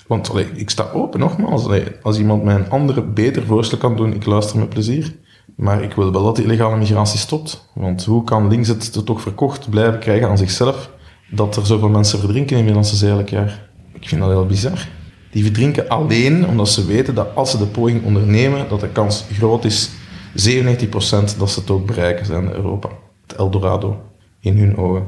Want 0.06 0.32
ik 0.54 0.70
sta 0.70 0.90
open, 0.94 1.20
nogmaals. 1.20 1.66
Als 2.02 2.18
iemand 2.18 2.44
mij 2.44 2.54
een 2.54 2.70
andere, 2.70 3.02
beter 3.02 3.46
voorstel 3.46 3.78
kan 3.78 3.96
doen, 3.96 4.14
ik 4.14 4.26
luister 4.26 4.58
met 4.58 4.68
plezier. 4.68 5.14
Maar 5.56 5.82
ik 5.82 5.94
wil 5.94 6.12
wel 6.12 6.22
dat 6.22 6.36
die 6.36 6.44
illegale 6.44 6.76
migratie 6.76 7.18
stopt. 7.18 7.68
Want 7.74 8.04
hoe 8.04 8.24
kan 8.24 8.48
links 8.48 8.68
het 8.68 9.06
toch 9.06 9.20
verkocht 9.20 9.70
blijven 9.70 9.98
krijgen 9.98 10.28
aan 10.28 10.38
zichzelf 10.38 10.90
dat 11.30 11.56
er 11.56 11.66
zoveel 11.66 11.88
mensen 11.88 12.18
verdrinken 12.18 12.56
in 12.56 12.64
Middellandse 12.64 12.96
Zee 12.96 13.10
elk 13.10 13.28
jaar? 13.28 13.68
Ik 13.92 14.08
vind 14.08 14.20
dat 14.20 14.30
heel 14.30 14.46
bizar. 14.46 14.88
Die 15.30 15.42
verdrinken 15.42 15.88
alleen 15.88 16.48
omdat 16.48 16.68
ze 16.68 16.86
weten 16.86 17.14
dat 17.14 17.34
als 17.34 17.50
ze 17.50 17.58
de 17.58 17.66
poging 17.66 18.04
ondernemen, 18.04 18.68
dat 18.68 18.80
de 18.80 18.88
kans 18.88 19.24
groot 19.32 19.64
is 19.64 19.90
97% 20.32 21.38
dat 21.38 21.50
ze 21.50 21.60
het 21.60 21.70
ook 21.70 21.86
bereiken 21.86 22.26
zijn 22.26 22.44
in 22.44 22.50
Europa. 22.50 22.88
Het 23.26 23.36
Eldorado, 23.36 24.02
in 24.40 24.58
hun 24.58 24.76
ogen. 24.76 25.06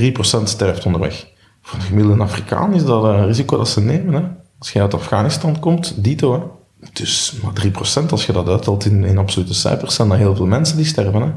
3% 0.00 0.12
sterft 0.42 0.86
onderweg. 0.86 1.26
Voor 1.62 1.78
een 1.78 1.84
gemiddelde 1.84 2.22
Afrikaan 2.22 2.74
is 2.74 2.84
dat 2.84 3.04
een 3.04 3.26
risico 3.26 3.56
dat 3.56 3.68
ze 3.68 3.80
nemen. 3.80 4.14
Hè? 4.14 4.28
Als 4.58 4.72
je 4.72 4.80
uit 4.80 4.94
Afghanistan 4.94 5.58
komt, 5.58 6.04
dito. 6.04 6.32
Hè? 6.32 6.40
Dus 6.92 7.38
maar 7.42 7.52
3% 8.02 8.10
als 8.10 8.26
je 8.26 8.32
dat 8.32 8.48
uittelt 8.48 8.84
in, 8.84 9.04
in 9.04 9.18
absolute 9.18 9.54
cijfers, 9.54 9.94
zijn 9.94 10.08
dat 10.08 10.18
heel 10.18 10.36
veel 10.36 10.46
mensen 10.46 10.76
die 10.76 10.86
sterven. 10.86 11.22
Hè? 11.22 11.30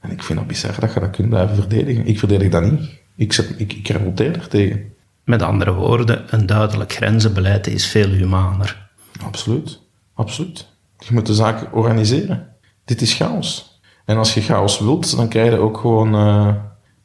En 0.00 0.10
ik 0.10 0.22
vind 0.22 0.38
dat 0.38 0.48
bizar 0.48 0.80
dat 0.80 0.92
je 0.94 1.00
dat 1.00 1.10
kunt 1.10 1.28
blijven 1.28 1.56
verdedigen. 1.56 2.06
Ik 2.06 2.18
verdedig 2.18 2.48
dat 2.48 2.70
niet. 2.70 3.00
Ik, 3.16 3.32
zet, 3.32 3.54
ik, 3.56 3.72
ik 3.72 3.88
revolteer 3.88 4.34
er 4.36 4.48
tegen. 4.48 4.92
Met 5.24 5.42
andere 5.42 5.72
woorden, 5.72 6.24
een 6.26 6.46
duidelijk 6.46 6.92
grenzenbeleid 6.92 7.66
is 7.66 7.86
veel 7.86 8.08
humaner. 8.08 8.90
Absoluut. 9.22 9.80
Absoluut. 10.14 10.68
Je 10.98 11.14
moet 11.14 11.26
de 11.26 11.34
zaak 11.34 11.76
organiseren 11.76 12.51
dit 12.84 13.00
is 13.00 13.14
chaos. 13.14 13.80
En 14.04 14.16
als 14.16 14.34
je 14.34 14.40
chaos 14.40 14.78
wilt, 14.78 15.16
dan 15.16 15.28
krijg 15.28 15.52
je 15.52 15.58
ook 15.58 15.78
gewoon 15.78 16.14
uh, 16.14 16.54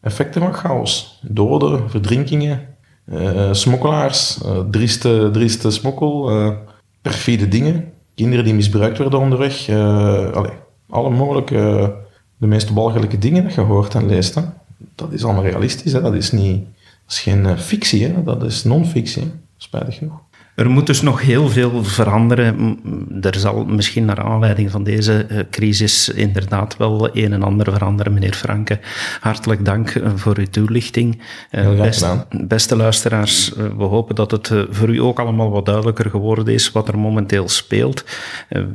effecten 0.02 0.42
van 0.42 0.54
chaos. 0.54 1.20
Doden, 1.22 1.90
verdrinkingen, 1.90 2.68
uh, 3.06 3.54
smokkelaars, 3.54 4.40
uh, 4.46 4.60
drieste, 4.72 5.30
drieste 5.34 5.72
smokkel, 5.72 6.32
perfide 7.02 7.48
dingen. 7.48 7.92
Kinderen 8.16 8.46
die 8.46 8.54
misbruikt 8.54 8.98
werden 8.98 9.20
onderweg. 9.20 9.70
Alle 10.90 11.10
mogelijke, 11.10 11.94
de 12.38 12.48
meest 12.48 12.74
walgelijke 12.74 13.18
dingen 13.18 13.44
dat 13.44 13.54
je 13.54 13.62
hoort 13.62 13.96
en 13.96 14.08
leest. 14.08 14.42
Dat 14.96 15.12
is 15.12 15.24
allemaal 15.24 15.44
realistisch. 15.44 15.92
Hè. 15.92 16.02
Dat, 16.02 16.13
is 16.13 16.32
niet, 16.32 16.66
is 17.08 17.20
geen 17.20 17.58
fictie, 17.58 18.06
hè. 18.06 18.24
dat 18.24 18.44
is 18.44 18.63
non-fictie. 18.63 19.32
Spijtig 19.58 19.96
genoeg. 19.96 20.20
Er 20.58 20.70
moet 20.70 20.86
dus 20.86 21.02
nog 21.02 21.22
heel 21.22 21.50
veel 21.50 21.84
veranderen. 21.84 22.80
Er 23.22 23.36
zal 23.36 23.65
misschien 23.65 24.06
naar 24.06 24.22
aanleiding 24.22 24.72
van 24.72 24.84
deze 24.84 25.26
eh, 25.26 25.39
crisis 25.52 26.10
inderdaad 26.10 26.78
wel 26.78 27.10
een 27.15 27.34
en 27.34 27.43
ander 27.43 27.72
veranderen. 27.72 28.13
Meneer 28.13 28.34
Franke, 28.34 28.80
hartelijk 29.20 29.65
dank 29.65 29.89
eh, 29.89 30.12
voor 30.15 30.38
uw 30.38 30.46
toelichting. 30.52 31.22
Eh, 31.50 31.82
best, 31.82 32.06
beste 32.48 32.76
luisteraars, 32.76 33.54
we 33.78 33.84
hopen 33.84 34.15
dat 34.15 34.32
het 34.32 34.52
voor 34.70 34.89
u 34.89 35.02
ook 35.02 35.20
allemaal 35.20 35.50
wat 35.50 35.65
duidelijker 35.65 36.10
geworden 36.10 36.54
is 36.54 36.72
wat 36.72 36.88
er 36.88 37.00
momenteel 37.00 37.50
speelt. 37.50 38.04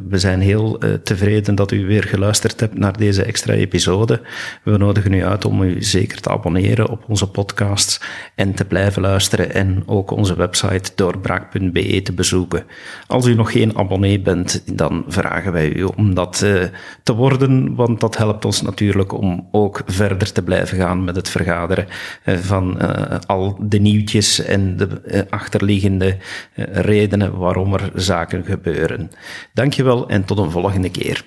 We 0.08 0.18
zijn 0.18 0.40
heel 0.40 0.78
tevreden 1.02 1.54
dat 1.54 1.72
u 1.72 1.86
weer 1.86 2.04
geluisterd 2.04 2.60
hebt 2.60 2.78
naar 2.78 2.98
deze 2.98 3.22
extra 3.22 3.52
episode. 3.52 4.20
We 4.62 4.76
nodigen 4.76 5.12
u 5.12 5.24
uit 5.24 5.44
om 5.44 5.62
u 5.62 5.82
zeker 5.82 6.20
te 6.20 6.30
abonneren 6.30 6.88
op 6.88 7.04
onze 7.08 7.30
podcasts 7.30 8.00
en 8.34 8.54
te 8.54 8.64
blijven 8.64 9.02
luisteren 9.02 9.54
en 9.54 9.82
ook 9.86 10.10
onze 10.10 10.36
website 10.36 10.90
doorbraak.nl 10.94 11.70
be 11.72 12.02
te 12.02 12.12
bezoeken. 12.12 12.64
Als 13.06 13.26
u 13.26 13.34
nog 13.34 13.52
geen 13.52 13.78
abonnee 13.78 14.20
bent, 14.20 14.76
dan 14.76 15.04
vragen 15.08 15.52
wij 15.52 15.72
u 15.72 15.82
om 15.82 16.14
dat 16.14 16.40
uh, 16.44 16.62
te 17.02 17.14
worden, 17.14 17.74
want 17.74 18.00
dat 18.00 18.16
helpt 18.16 18.44
ons 18.44 18.62
natuurlijk 18.62 19.12
om 19.12 19.48
ook 19.52 19.82
verder 19.86 20.32
te 20.32 20.42
blijven 20.42 20.78
gaan 20.78 21.04
met 21.04 21.16
het 21.16 21.28
vergaderen 21.28 21.86
uh, 22.24 22.36
van 22.36 22.78
uh, 22.82 23.18
al 23.26 23.58
de 23.60 23.78
nieuwtjes 23.78 24.40
en 24.40 24.76
de 24.76 25.26
achterliggende 25.30 26.16
redenen 26.54 27.38
waarom 27.38 27.74
er 27.74 27.90
zaken 27.94 28.44
gebeuren. 28.44 29.10
Dankjewel 29.54 30.08
en 30.08 30.24
tot 30.24 30.38
een 30.38 30.50
volgende 30.50 30.90
keer. 30.90 31.24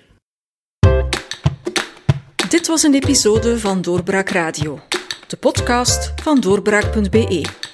Dit 2.49 2.67
was 2.67 2.84
een 2.84 2.93
episode 2.93 3.60
van 3.60 3.81
Doorbraak 3.81 4.29
Radio, 4.29 4.79
de 5.27 5.38
podcast 5.38 6.13
van 6.21 6.39
doorbraak.be. 6.39 7.73